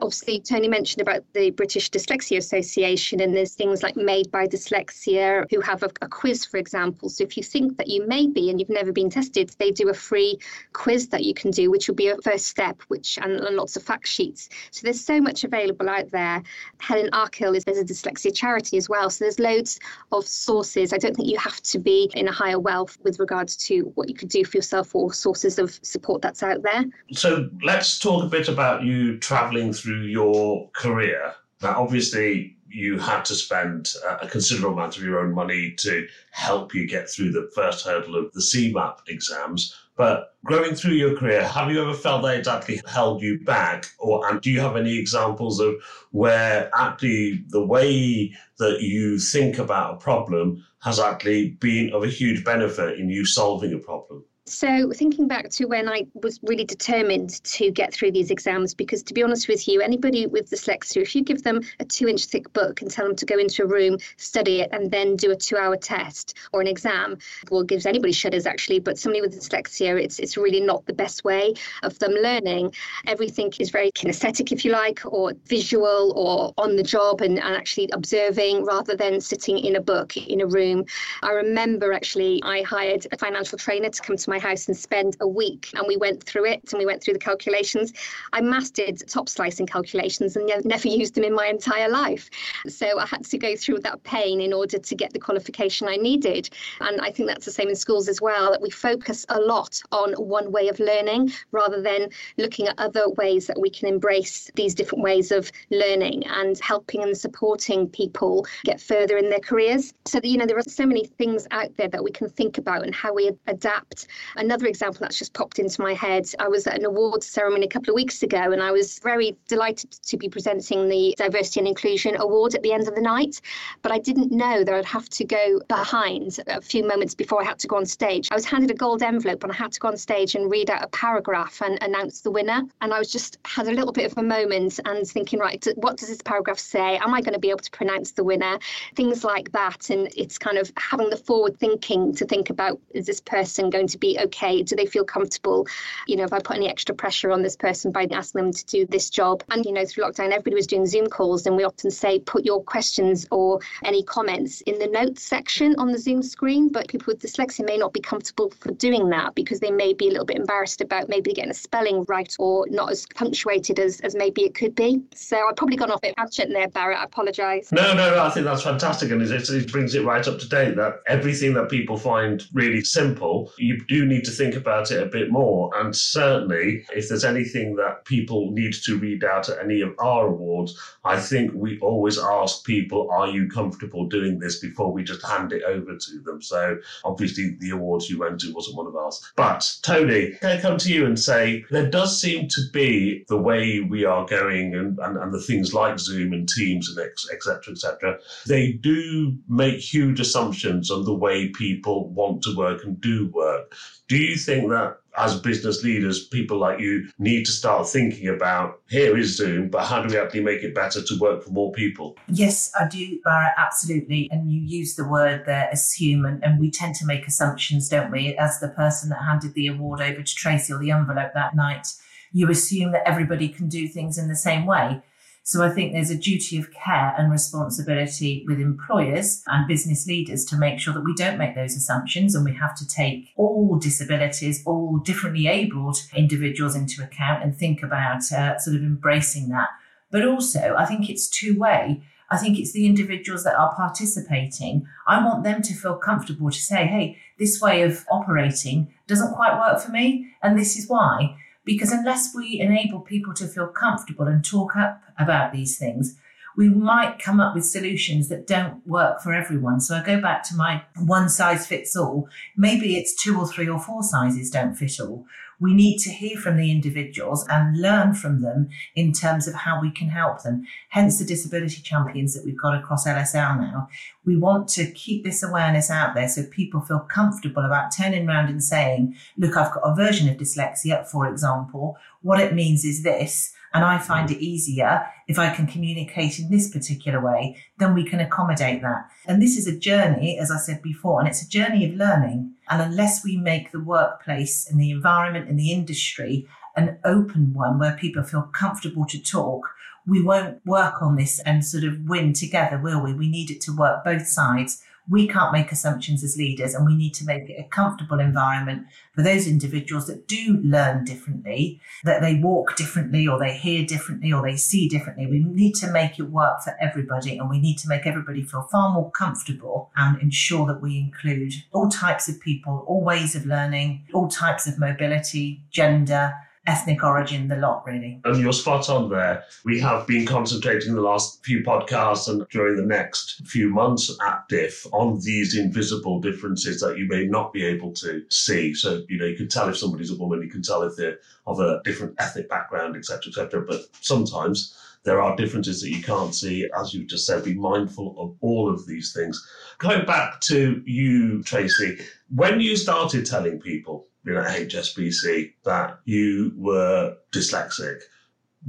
Obviously, 0.00 0.38
Tony 0.38 0.68
mentioned 0.68 1.02
about 1.02 1.24
the 1.32 1.50
British 1.50 1.90
Dyslexia 1.90 2.38
Association, 2.38 3.20
and 3.20 3.34
there's 3.34 3.54
things 3.54 3.82
like 3.82 3.96
Made 3.96 4.30
by 4.30 4.46
Dyslexia 4.46 5.46
who 5.50 5.60
have 5.62 5.82
a, 5.82 5.90
a 6.00 6.06
quiz, 6.06 6.44
for 6.44 6.58
example. 6.58 7.08
So 7.08 7.24
if 7.24 7.36
you 7.36 7.42
think 7.42 7.76
that 7.78 7.88
you 7.88 8.06
may 8.06 8.28
be 8.28 8.50
and 8.50 8.60
you've 8.60 8.70
never 8.70 8.92
been 8.92 9.10
tested, 9.10 9.50
they 9.58 9.72
do 9.72 9.88
a 9.88 9.94
free 9.94 10.38
quiz 10.74 11.08
that 11.08 11.24
you 11.24 11.34
can 11.34 11.50
do, 11.50 11.72
which 11.72 11.88
will 11.88 11.96
be 11.96 12.08
a 12.08 12.16
first 12.22 12.46
step, 12.46 12.80
which 12.86 13.18
and, 13.20 13.32
and 13.32 13.56
lots 13.56 13.76
of 13.76 13.82
fact 13.82 14.06
sheets. 14.06 14.48
So 14.70 14.82
there's 14.84 15.04
so 15.04 15.20
much 15.20 15.42
available 15.42 15.88
out 15.88 16.03
out 16.04 16.10
there. 16.10 16.42
Helen 16.78 17.08
Arkell 17.12 17.54
is 17.54 17.64
there's 17.64 17.78
a 17.78 17.84
dyslexia 17.84 18.34
charity 18.34 18.76
as 18.76 18.88
well. 18.88 19.10
So 19.10 19.24
there's 19.24 19.38
loads 19.38 19.78
of 20.12 20.26
sources. 20.26 20.92
I 20.92 20.98
don't 20.98 21.16
think 21.16 21.28
you 21.28 21.38
have 21.38 21.60
to 21.62 21.78
be 21.78 22.10
in 22.14 22.28
a 22.28 22.32
higher 22.32 22.58
wealth 22.58 22.98
with 23.02 23.18
regards 23.18 23.56
to 23.68 23.92
what 23.94 24.08
you 24.08 24.14
could 24.14 24.28
do 24.28 24.44
for 24.44 24.56
yourself 24.56 24.94
or 24.94 25.12
sources 25.12 25.58
of 25.58 25.78
support 25.82 26.22
that's 26.22 26.42
out 26.42 26.62
there. 26.62 26.84
So 27.12 27.48
let's 27.62 27.98
talk 27.98 28.24
a 28.24 28.28
bit 28.28 28.48
about 28.48 28.84
you 28.84 29.18
traveling 29.18 29.72
through 29.72 30.02
your 30.02 30.68
career. 30.74 31.34
Now, 31.62 31.80
obviously, 31.80 32.56
you 32.68 32.98
had 32.98 33.24
to 33.24 33.34
spend 33.34 33.92
uh, 34.06 34.18
a 34.20 34.28
considerable 34.28 34.76
amount 34.76 34.96
of 34.96 35.04
your 35.04 35.20
own 35.20 35.32
money 35.32 35.72
to 35.78 36.06
help 36.32 36.74
you 36.74 36.88
get 36.88 37.08
through 37.08 37.30
the 37.30 37.48
first 37.54 37.86
hurdle 37.86 38.16
of 38.16 38.32
the 38.32 38.40
CeMAP 38.40 38.96
exams. 39.08 39.74
But 39.96 40.34
growing 40.44 40.74
through 40.74 40.94
your 40.94 41.16
career, 41.16 41.46
have 41.46 41.70
you 41.70 41.80
ever 41.80 41.94
felt 41.94 42.22
that 42.22 42.36
it's 42.36 42.48
actually 42.48 42.80
held 42.86 43.22
you 43.22 43.40
back? 43.44 43.86
Or 43.98 44.28
and 44.28 44.40
do 44.40 44.50
you 44.50 44.60
have 44.60 44.76
any 44.76 44.98
examples 44.98 45.60
of 45.60 45.76
where 46.10 46.70
actually 46.74 47.44
the 47.48 47.64
way 47.64 48.34
that 48.58 48.80
you 48.80 49.18
think 49.18 49.58
about 49.58 49.94
a 49.94 49.98
problem 49.98 50.64
has 50.82 50.98
actually 50.98 51.50
been 51.60 51.92
of 51.92 52.02
a 52.02 52.08
huge 52.08 52.44
benefit 52.44 52.98
in 52.98 53.08
you 53.08 53.24
solving 53.24 53.72
a 53.72 53.78
problem? 53.78 54.24
So, 54.46 54.92
thinking 54.92 55.26
back 55.26 55.48
to 55.52 55.64
when 55.64 55.88
I 55.88 56.04
was 56.12 56.38
really 56.42 56.64
determined 56.64 57.42
to 57.44 57.70
get 57.70 57.94
through 57.94 58.12
these 58.12 58.30
exams, 58.30 58.74
because 58.74 59.02
to 59.04 59.14
be 59.14 59.22
honest 59.22 59.48
with 59.48 59.66
you, 59.66 59.80
anybody 59.80 60.26
with 60.26 60.50
dyslexia, 60.50 61.00
if 61.00 61.16
you 61.16 61.22
give 61.22 61.42
them 61.42 61.62
a 61.80 61.84
two 61.86 62.08
inch 62.08 62.26
thick 62.26 62.52
book 62.52 62.82
and 62.82 62.90
tell 62.90 63.06
them 63.06 63.16
to 63.16 63.24
go 63.24 63.38
into 63.38 63.62
a 63.62 63.66
room, 63.66 63.96
study 64.18 64.60
it, 64.60 64.68
and 64.70 64.90
then 64.90 65.16
do 65.16 65.30
a 65.30 65.36
two 65.36 65.56
hour 65.56 65.78
test 65.78 66.34
or 66.52 66.60
an 66.60 66.66
exam, 66.66 67.16
well, 67.50 67.62
gives 67.62 67.86
anybody 67.86 68.12
shudders 68.12 68.44
actually, 68.44 68.80
but 68.80 68.98
somebody 68.98 69.22
with 69.22 69.34
dyslexia, 69.34 69.98
it's, 69.98 70.18
it's 70.18 70.36
really 70.36 70.60
not 70.60 70.84
the 70.84 70.92
best 70.92 71.24
way 71.24 71.54
of 71.82 71.98
them 71.98 72.12
learning. 72.12 72.70
Everything 73.06 73.50
is 73.58 73.70
very 73.70 73.90
kinesthetic, 73.92 74.52
if 74.52 74.62
you 74.62 74.72
like, 74.72 75.00
or 75.06 75.32
visual 75.46 76.12
or 76.16 76.52
on 76.62 76.76
the 76.76 76.82
job 76.82 77.22
and, 77.22 77.38
and 77.38 77.56
actually 77.56 77.88
observing 77.94 78.62
rather 78.66 78.94
than 78.94 79.22
sitting 79.22 79.56
in 79.56 79.76
a 79.76 79.80
book 79.80 80.18
in 80.18 80.42
a 80.42 80.46
room. 80.46 80.84
I 81.22 81.30
remember 81.30 81.94
actually, 81.94 82.42
I 82.42 82.60
hired 82.60 83.06
a 83.10 83.16
financial 83.16 83.56
trainer 83.56 83.88
to 83.88 84.02
come 84.02 84.18
to 84.18 84.30
my 84.33 84.33
my 84.34 84.40
house 84.40 84.66
and 84.66 84.76
spend 84.76 85.16
a 85.20 85.28
week 85.28 85.70
and 85.76 85.86
we 85.86 85.96
went 85.96 86.20
through 86.24 86.46
it 86.46 86.72
and 86.72 86.78
we 86.80 86.86
went 86.86 87.00
through 87.00 87.14
the 87.14 87.20
calculations. 87.20 87.92
I 88.32 88.40
mastered 88.40 89.00
top 89.06 89.28
slicing 89.28 89.66
calculations 89.66 90.34
and 90.34 90.50
never 90.64 90.88
used 91.00 91.14
them 91.14 91.22
in 91.22 91.34
my 91.34 91.46
entire 91.46 91.88
life. 91.88 92.28
So 92.66 92.98
I 92.98 93.06
had 93.06 93.24
to 93.26 93.38
go 93.38 93.54
through 93.54 93.78
that 93.80 94.02
pain 94.02 94.40
in 94.40 94.52
order 94.52 94.78
to 94.78 94.94
get 94.96 95.12
the 95.12 95.20
qualification 95.20 95.86
I 95.88 95.96
needed. 95.96 96.50
And 96.80 97.00
I 97.00 97.12
think 97.12 97.28
that's 97.28 97.44
the 97.44 97.52
same 97.52 97.68
in 97.68 97.76
schools 97.76 98.08
as 98.08 98.20
well, 98.20 98.50
that 98.50 98.60
we 98.60 98.70
focus 98.70 99.24
a 99.28 99.38
lot 99.38 99.80
on 99.92 100.14
one 100.14 100.50
way 100.50 100.66
of 100.68 100.80
learning 100.80 101.32
rather 101.52 101.80
than 101.80 102.08
looking 102.36 102.66
at 102.66 102.74
other 102.78 103.08
ways 103.10 103.46
that 103.46 103.60
we 103.60 103.70
can 103.70 103.86
embrace 103.88 104.50
these 104.56 104.74
different 104.74 105.04
ways 105.04 105.30
of 105.30 105.52
learning 105.70 106.26
and 106.26 106.58
helping 106.58 107.04
and 107.04 107.16
supporting 107.16 107.88
people 107.88 108.46
get 108.64 108.80
further 108.80 109.16
in 109.16 109.30
their 109.30 109.38
careers. 109.50 109.94
So, 110.06 110.18
you 110.24 110.38
know, 110.38 110.46
there 110.46 110.58
are 110.58 110.62
so 110.62 110.86
many 110.86 111.04
things 111.06 111.46
out 111.52 111.76
there 111.76 111.88
that 111.88 112.02
we 112.02 112.10
can 112.10 112.28
think 112.28 112.58
about 112.58 112.82
and 112.82 112.92
how 112.92 113.14
we 113.14 113.30
adapt 113.46 114.08
Another 114.36 114.66
example 114.66 115.00
that's 115.00 115.18
just 115.18 115.32
popped 115.32 115.58
into 115.58 115.80
my 115.80 115.94
head 115.94 116.24
I 116.38 116.48
was 116.48 116.66
at 116.66 116.78
an 116.78 116.84
awards 116.84 117.26
ceremony 117.26 117.66
a 117.66 117.68
couple 117.68 117.90
of 117.90 117.94
weeks 117.94 118.22
ago, 118.22 118.52
and 118.52 118.62
I 118.62 118.70
was 118.70 118.98
very 118.98 119.36
delighted 119.48 119.90
to 119.90 120.16
be 120.16 120.28
presenting 120.28 120.88
the 120.88 121.14
Diversity 121.16 121.60
and 121.60 121.68
Inclusion 121.68 122.16
Award 122.16 122.54
at 122.54 122.62
the 122.62 122.72
end 122.72 122.88
of 122.88 122.94
the 122.94 123.00
night. 123.00 123.40
But 123.82 123.92
I 123.92 123.98
didn't 123.98 124.32
know 124.32 124.64
that 124.64 124.74
I'd 124.74 124.84
have 124.84 125.08
to 125.10 125.24
go 125.24 125.60
behind 125.68 126.38
a 126.46 126.60
few 126.60 126.86
moments 126.86 127.14
before 127.14 127.42
I 127.42 127.44
had 127.44 127.58
to 127.60 127.66
go 127.66 127.76
on 127.76 127.86
stage. 127.86 128.28
I 128.30 128.34
was 128.34 128.44
handed 128.44 128.70
a 128.70 128.74
gold 128.74 129.02
envelope, 129.02 129.42
and 129.42 129.52
I 129.52 129.56
had 129.56 129.72
to 129.72 129.80
go 129.80 129.88
on 129.88 129.96
stage 129.96 130.34
and 130.34 130.50
read 130.50 130.70
out 130.70 130.84
a 130.84 130.88
paragraph 130.88 131.60
and 131.62 131.82
announce 131.82 132.20
the 132.20 132.30
winner. 132.30 132.62
And 132.80 132.92
I 132.92 132.98
was 132.98 133.10
just 133.10 133.38
had 133.44 133.66
a 133.68 133.72
little 133.72 133.92
bit 133.92 134.10
of 134.10 134.18
a 134.18 134.22
moment 134.22 134.80
and 134.84 135.06
thinking, 135.06 135.38
right, 135.38 135.66
what 135.76 135.96
does 135.96 136.08
this 136.08 136.22
paragraph 136.22 136.58
say? 136.58 136.96
Am 136.98 137.14
I 137.14 137.20
going 137.20 137.34
to 137.34 137.40
be 137.40 137.50
able 137.50 137.60
to 137.60 137.70
pronounce 137.70 138.12
the 138.12 138.24
winner? 138.24 138.58
Things 138.94 139.24
like 139.24 139.52
that. 139.52 139.90
And 139.90 140.12
it's 140.16 140.38
kind 140.38 140.58
of 140.58 140.72
having 140.76 141.10
the 141.10 141.16
forward 141.16 141.58
thinking 141.58 142.14
to 142.14 142.24
think 142.24 142.50
about 142.50 142.80
is 142.90 143.06
this 143.06 143.20
person 143.20 143.70
going 143.70 143.88
to 143.88 143.98
be 143.98 144.13
okay? 144.18 144.62
Do 144.62 144.76
they 144.76 144.86
feel 144.86 145.04
comfortable? 145.04 145.66
You 146.06 146.16
know, 146.16 146.24
if 146.24 146.32
I 146.32 146.40
put 146.40 146.56
any 146.56 146.68
extra 146.68 146.94
pressure 146.94 147.30
on 147.30 147.42
this 147.42 147.56
person 147.56 147.92
by 147.92 148.06
asking 148.10 148.42
them 148.42 148.52
to 148.52 148.66
do 148.66 148.86
this 148.86 149.10
job? 149.10 149.42
And, 149.50 149.64
you 149.64 149.72
know, 149.72 149.84
through 149.84 150.04
lockdown, 150.04 150.30
everybody 150.30 150.54
was 150.54 150.66
doing 150.66 150.86
Zoom 150.86 151.06
calls, 151.06 151.46
and 151.46 151.56
we 151.56 151.64
often 151.64 151.90
say, 151.90 152.18
put 152.20 152.44
your 152.44 152.62
questions 152.62 153.26
or 153.30 153.60
any 153.84 154.02
comments 154.02 154.60
in 154.62 154.78
the 154.78 154.86
notes 154.86 155.22
section 155.22 155.74
on 155.78 155.92
the 155.92 155.98
Zoom 155.98 156.22
screen. 156.22 156.70
But 156.70 156.88
people 156.88 157.06
with 157.08 157.20
dyslexia 157.20 157.66
may 157.66 157.76
not 157.76 157.92
be 157.92 158.00
comfortable 158.00 158.50
for 158.50 158.72
doing 158.72 159.08
that 159.10 159.34
because 159.34 159.60
they 159.60 159.70
may 159.70 159.92
be 159.92 160.08
a 160.08 160.10
little 160.10 160.26
bit 160.26 160.36
embarrassed 160.36 160.80
about 160.80 161.08
maybe 161.08 161.32
getting 161.32 161.50
a 161.50 161.54
spelling 161.54 162.04
right 162.08 162.34
or 162.38 162.66
not 162.70 162.90
as 162.90 163.06
punctuated 163.14 163.78
as, 163.78 164.00
as 164.00 164.14
maybe 164.14 164.42
it 164.42 164.54
could 164.54 164.74
be. 164.74 165.02
So 165.14 165.36
I've 165.48 165.56
probably 165.56 165.76
gone 165.76 165.90
off 165.90 165.98
a 165.98 166.08
bit 166.08 166.16
tangent 166.16 166.52
there, 166.52 166.68
Barrett. 166.68 166.98
I 166.98 167.04
apologise. 167.04 167.72
No, 167.72 167.94
no, 167.94 168.14
no, 168.14 168.24
I 168.24 168.30
think 168.30 168.44
that's 168.46 168.62
fantastic. 168.62 169.10
And 169.10 169.22
it, 169.22 169.30
it 169.30 169.72
brings 169.72 169.94
it 169.94 170.04
right 170.04 170.26
up 170.26 170.38
to 170.38 170.48
date 170.48 170.76
that 170.76 171.00
everything 171.06 171.54
that 171.54 171.68
people 171.68 171.96
find 171.96 172.42
really 172.52 172.82
simple, 172.82 173.50
you 173.58 173.80
do 173.86 174.03
need 174.04 174.24
to 174.24 174.30
think 174.30 174.54
about 174.54 174.90
it 174.90 175.02
a 175.02 175.06
bit 175.06 175.30
more. 175.30 175.70
And 175.76 175.94
certainly, 175.94 176.84
if 176.94 177.08
there's 177.08 177.24
anything 177.24 177.76
that 177.76 178.04
people 178.04 178.50
need 178.50 178.74
to 178.84 178.98
read 178.98 179.24
out 179.24 179.48
at 179.48 179.62
any 179.62 179.80
of 179.80 179.94
our 179.98 180.28
awards, 180.28 180.78
I 181.04 181.20
think 181.20 181.52
we 181.54 181.78
always 181.80 182.18
ask 182.18 182.64
people, 182.64 183.10
are 183.10 183.28
you 183.28 183.48
comfortable 183.48 184.06
doing 184.06 184.38
this 184.38 184.58
before 184.58 184.92
we 184.92 185.04
just 185.04 185.24
hand 185.24 185.52
it 185.52 185.62
over 185.64 185.96
to 185.96 186.20
them? 186.20 186.42
So 186.42 186.78
obviously, 187.04 187.56
the 187.60 187.70
awards 187.70 188.08
you 188.08 188.18
went 188.18 188.40
to 188.40 188.52
wasn't 188.52 188.76
one 188.76 188.86
of 188.86 188.96
ours. 188.96 189.32
But 189.36 189.70
Tony, 189.82 190.32
can 190.40 190.58
I 190.58 190.60
come 190.60 190.78
to 190.78 190.92
you 190.92 191.06
and 191.06 191.18
say, 191.18 191.64
there 191.70 191.90
does 191.90 192.20
seem 192.20 192.48
to 192.48 192.60
be 192.72 193.24
the 193.28 193.38
way 193.38 193.80
we 193.80 194.04
are 194.04 194.26
going 194.26 194.74
and, 194.74 194.98
and, 194.98 195.16
and 195.16 195.32
the 195.32 195.40
things 195.40 195.74
like 195.74 195.98
Zoom 195.98 196.32
and 196.32 196.48
Teams 196.48 196.88
and 196.88 196.98
etc. 197.32 197.72
etc. 197.72 198.18
they 198.46 198.72
do 198.72 199.36
make 199.48 199.78
huge 199.78 200.20
assumptions 200.20 200.90
on 200.90 201.04
the 201.04 201.14
way 201.14 201.48
people 201.48 202.08
want 202.10 202.42
to 202.42 202.56
work 202.56 202.84
and 202.84 203.00
do 203.00 203.28
work. 203.28 203.74
Do 204.08 204.16
you 204.16 204.36
think 204.36 204.68
that 204.70 204.98
as 205.16 205.40
business 205.40 205.84
leaders, 205.84 206.26
people 206.26 206.58
like 206.58 206.80
you 206.80 207.08
need 207.18 207.46
to 207.46 207.52
start 207.52 207.88
thinking 207.88 208.28
about 208.28 208.80
here 208.88 209.16
is 209.16 209.36
Zoom, 209.36 209.68
but 209.68 209.84
how 209.84 210.02
do 210.02 210.08
we 210.08 210.20
actually 210.20 210.42
make 210.42 210.62
it 210.62 210.74
better 210.74 211.02
to 211.02 211.18
work 211.18 211.44
for 211.44 211.50
more 211.50 211.72
people? 211.72 212.16
Yes, 212.28 212.72
I 212.78 212.88
do, 212.88 213.20
Barra, 213.24 213.52
absolutely. 213.56 214.28
And 214.30 214.50
you 214.50 214.60
use 214.60 214.96
the 214.96 215.08
word 215.08 215.44
there, 215.46 215.68
assume, 215.72 216.24
and, 216.24 216.42
and 216.42 216.58
we 216.58 216.70
tend 216.70 216.96
to 216.96 217.06
make 217.06 217.26
assumptions, 217.26 217.88
don't 217.88 218.10
we? 218.10 218.36
As 218.36 218.58
the 218.58 218.68
person 218.68 219.10
that 219.10 219.22
handed 219.22 219.54
the 219.54 219.68
award 219.68 220.00
over 220.00 220.22
to 220.22 220.34
Tracy 220.34 220.72
or 220.72 220.78
the 220.78 220.90
envelope 220.90 221.32
that 221.34 221.54
night, 221.54 221.88
you 222.32 222.50
assume 222.50 222.92
that 222.92 223.06
everybody 223.06 223.48
can 223.48 223.68
do 223.68 223.86
things 223.86 224.18
in 224.18 224.28
the 224.28 224.36
same 224.36 224.66
way. 224.66 225.00
So 225.46 225.62
I 225.62 225.68
think 225.68 225.92
there's 225.92 226.10
a 226.10 226.16
duty 226.16 226.56
of 226.56 226.72
care 226.72 227.14
and 227.18 227.30
responsibility 227.30 228.46
with 228.48 228.58
employers 228.58 229.42
and 229.46 229.68
business 229.68 230.06
leaders 230.06 230.42
to 230.46 230.56
make 230.56 230.80
sure 230.80 230.94
that 230.94 231.04
we 231.04 231.14
don't 231.14 231.36
make 231.36 231.54
those 231.54 231.76
assumptions 231.76 232.34
and 232.34 232.46
we 232.46 232.54
have 232.54 232.74
to 232.76 232.88
take 232.88 233.28
all 233.36 233.76
disabilities, 233.76 234.62
all 234.64 234.96
differently 234.96 235.46
abled 235.46 235.98
individuals 236.14 236.74
into 236.74 237.02
account 237.02 237.42
and 237.42 237.54
think 237.54 237.82
about 237.82 238.32
uh, 238.32 238.58
sort 238.58 238.74
of 238.74 238.82
embracing 238.82 239.50
that. 239.50 239.68
But 240.10 240.26
also, 240.26 240.76
I 240.78 240.86
think 240.86 241.10
it's 241.10 241.28
two 241.28 241.58
way. 241.58 242.02
I 242.30 242.38
think 242.38 242.58
it's 242.58 242.72
the 242.72 242.86
individuals 242.86 243.44
that 243.44 243.54
are 243.54 243.74
participating. 243.74 244.86
I 245.06 245.22
want 245.22 245.44
them 245.44 245.60
to 245.60 245.74
feel 245.74 245.96
comfortable 245.96 246.50
to 246.50 246.58
say, 246.58 246.86
hey, 246.86 247.18
this 247.38 247.60
way 247.60 247.82
of 247.82 248.06
operating 248.10 248.94
doesn't 249.06 249.34
quite 249.34 249.58
work 249.58 249.82
for 249.82 249.90
me, 249.90 250.30
and 250.42 250.58
this 250.58 250.78
is 250.78 250.88
why. 250.88 251.36
Because 251.64 251.92
unless 251.92 252.34
we 252.34 252.60
enable 252.60 253.00
people 253.00 253.34
to 253.34 253.46
feel 253.46 253.68
comfortable 253.68 254.26
and 254.26 254.44
talk 254.44 254.76
up 254.76 255.02
about 255.18 255.52
these 255.52 255.78
things, 255.78 256.16
we 256.56 256.68
might 256.68 257.18
come 257.18 257.40
up 257.40 257.54
with 257.54 257.64
solutions 257.64 258.28
that 258.28 258.46
don't 258.46 258.86
work 258.86 259.20
for 259.20 259.32
everyone. 259.32 259.80
So 259.80 259.96
I 259.96 260.04
go 260.04 260.20
back 260.20 260.42
to 260.44 260.54
my 260.54 260.82
one 260.96 261.28
size 261.28 261.66
fits 261.66 261.96
all. 261.96 262.28
Maybe 262.56 262.96
it's 262.96 263.14
two 263.14 263.38
or 263.38 263.48
three 263.48 263.68
or 263.68 263.80
four 263.80 264.02
sizes 264.02 264.50
don't 264.50 264.76
fit 264.76 265.00
all 265.00 265.26
we 265.60 265.74
need 265.74 265.98
to 265.98 266.10
hear 266.10 266.38
from 266.38 266.56
the 266.56 266.70
individuals 266.70 267.46
and 267.48 267.80
learn 267.80 268.14
from 268.14 268.42
them 268.42 268.68
in 268.94 269.12
terms 269.12 269.46
of 269.46 269.54
how 269.54 269.80
we 269.80 269.90
can 269.90 270.08
help 270.08 270.42
them. 270.42 270.66
Hence 270.90 271.18
the 271.18 271.24
disability 271.24 271.82
champions 271.82 272.34
that 272.34 272.44
we've 272.44 272.60
got 272.60 272.76
across 272.76 273.06
LSL 273.06 273.58
now. 273.58 273.88
We 274.24 274.36
want 274.36 274.68
to 274.70 274.90
keep 274.92 275.24
this 275.24 275.42
awareness 275.42 275.90
out 275.90 276.14
there 276.14 276.28
so 276.28 276.44
people 276.44 276.80
feel 276.80 277.00
comfortable 277.00 277.64
about 277.64 277.94
turning 277.96 278.28
around 278.28 278.48
and 278.48 278.62
saying, 278.62 279.16
look, 279.36 279.56
I've 279.56 279.72
got 279.72 279.82
a 279.82 279.94
version 279.94 280.28
of 280.28 280.36
dyslexia, 280.36 281.06
for 281.06 281.28
example. 281.28 281.96
What 282.22 282.40
it 282.40 282.54
means 282.54 282.84
is 282.84 283.02
this. 283.02 283.52
And 283.74 283.84
I 283.84 283.98
find 283.98 284.30
it 284.30 284.38
easier 284.38 285.04
if 285.26 285.36
I 285.36 285.52
can 285.52 285.66
communicate 285.66 286.38
in 286.38 286.48
this 286.48 286.70
particular 286.70 287.20
way, 287.20 287.56
then 287.78 287.92
we 287.92 288.04
can 288.04 288.20
accommodate 288.20 288.82
that. 288.82 289.10
And 289.26 289.42
this 289.42 289.56
is 289.56 289.66
a 289.66 289.76
journey, 289.76 290.38
as 290.38 290.52
I 290.52 290.58
said 290.58 290.80
before, 290.80 291.18
and 291.18 291.28
it's 291.28 291.42
a 291.42 291.48
journey 291.48 291.84
of 291.90 291.96
learning. 291.96 292.53
And 292.68 292.80
unless 292.80 293.24
we 293.24 293.36
make 293.36 293.70
the 293.70 293.80
workplace 293.80 294.68
and 294.68 294.80
the 294.80 294.90
environment 294.90 295.48
and 295.48 295.58
the 295.58 295.72
industry 295.72 296.48
an 296.76 296.98
open 297.04 297.54
one 297.54 297.78
where 297.78 297.92
people 297.92 298.22
feel 298.22 298.42
comfortable 298.52 299.06
to 299.06 299.22
talk, 299.22 299.74
we 300.06 300.22
won't 300.22 300.64
work 300.66 301.00
on 301.00 301.16
this 301.16 301.38
and 301.40 301.64
sort 301.64 301.84
of 301.84 302.00
win 302.08 302.32
together, 302.32 302.78
will 302.78 303.02
we? 303.02 303.14
We 303.14 303.28
need 303.28 303.50
it 303.50 303.60
to 303.62 303.76
work 303.76 304.04
both 304.04 304.26
sides 304.26 304.82
we 305.08 305.28
can't 305.28 305.52
make 305.52 305.70
assumptions 305.70 306.24
as 306.24 306.36
leaders 306.36 306.74
and 306.74 306.86
we 306.86 306.94
need 306.94 307.12
to 307.14 307.24
make 307.24 307.50
it 307.50 307.60
a 307.60 307.68
comfortable 307.68 308.20
environment 308.20 308.86
for 309.14 309.22
those 309.22 309.46
individuals 309.46 310.06
that 310.06 310.26
do 310.26 310.58
learn 310.62 311.04
differently, 311.04 311.80
that 312.04 312.22
they 312.22 312.36
walk 312.36 312.74
differently 312.76 313.28
or 313.28 313.38
they 313.38 313.54
hear 313.54 313.84
differently 313.84 314.32
or 314.32 314.42
they 314.42 314.56
see 314.56 314.88
differently. 314.88 315.26
We 315.26 315.44
need 315.44 315.74
to 315.76 315.90
make 315.90 316.18
it 316.18 316.30
work 316.30 316.62
for 316.62 316.74
everybody 316.80 317.36
and 317.36 317.50
we 317.50 317.60
need 317.60 317.76
to 317.78 317.88
make 317.88 318.06
everybody 318.06 318.42
feel 318.42 318.68
far 318.70 318.92
more 318.92 319.10
comfortable 319.10 319.90
and 319.96 320.20
ensure 320.22 320.66
that 320.66 320.80
we 320.80 320.98
include 320.98 321.52
all 321.72 321.88
types 321.88 322.28
of 322.28 322.40
people, 322.40 322.84
all 322.86 323.02
ways 323.02 323.34
of 323.34 323.44
learning, 323.44 324.06
all 324.14 324.28
types 324.28 324.66
of 324.66 324.78
mobility, 324.78 325.62
gender, 325.70 326.32
ethnic 326.66 327.02
origin, 327.04 327.48
the 327.48 327.56
lot 327.56 327.84
really. 327.86 328.20
And 328.24 328.40
you're 328.40 328.52
spot 328.52 328.88
on 328.88 329.10
there. 329.10 329.44
We 329.64 329.80
have 329.80 330.06
been 330.06 330.26
concentrating 330.26 330.94
the 330.94 331.00
last 331.00 331.44
few 331.44 331.62
podcasts 331.62 332.28
and 332.28 332.46
during 332.48 332.76
the 332.76 332.86
next 332.86 333.46
few 333.46 333.68
months 333.68 334.10
at 334.26 334.48
DIF 334.48 334.86
on 334.92 335.20
these 335.20 335.56
invisible 335.56 336.20
differences 336.20 336.80
that 336.80 336.98
you 336.98 337.06
may 337.08 337.26
not 337.26 337.52
be 337.52 337.64
able 337.64 337.92
to 337.94 338.24
see. 338.30 338.74
So, 338.74 339.02
you 339.08 339.18
know, 339.18 339.26
you 339.26 339.36
can 339.36 339.48
tell 339.48 339.68
if 339.68 339.76
somebody's 339.76 340.10
a 340.10 340.16
woman, 340.16 340.42
you 340.42 340.50
can 340.50 340.62
tell 340.62 340.82
if 340.82 340.96
they're 340.96 341.18
of 341.46 341.60
a 341.60 341.80
different 341.84 342.14
ethnic 342.18 342.48
background, 342.48 342.96
etc., 342.96 343.28
etc. 343.28 343.64
But 343.66 343.82
sometimes 344.00 344.76
there 345.04 345.20
are 345.20 345.36
differences 345.36 345.82
that 345.82 345.90
you 345.90 346.02
can't 346.02 346.34
see. 346.34 346.66
As 346.78 346.94
you've 346.94 347.08
just 347.08 347.26
said, 347.26 347.44
be 347.44 347.54
mindful 347.54 348.14
of 348.18 348.34
all 348.40 348.70
of 348.70 348.86
these 348.86 349.12
things. 349.12 349.46
Going 349.78 350.06
back 350.06 350.40
to 350.42 350.82
you, 350.86 351.42
Tracy, 351.42 351.98
when 352.34 352.60
you 352.60 352.76
started 352.76 353.26
telling 353.26 353.60
people 353.60 354.06
you 354.24 354.34
HSBC 354.34 355.54
that 355.64 356.00
you 356.04 356.52
were 356.56 357.16
dyslexic. 357.32 358.00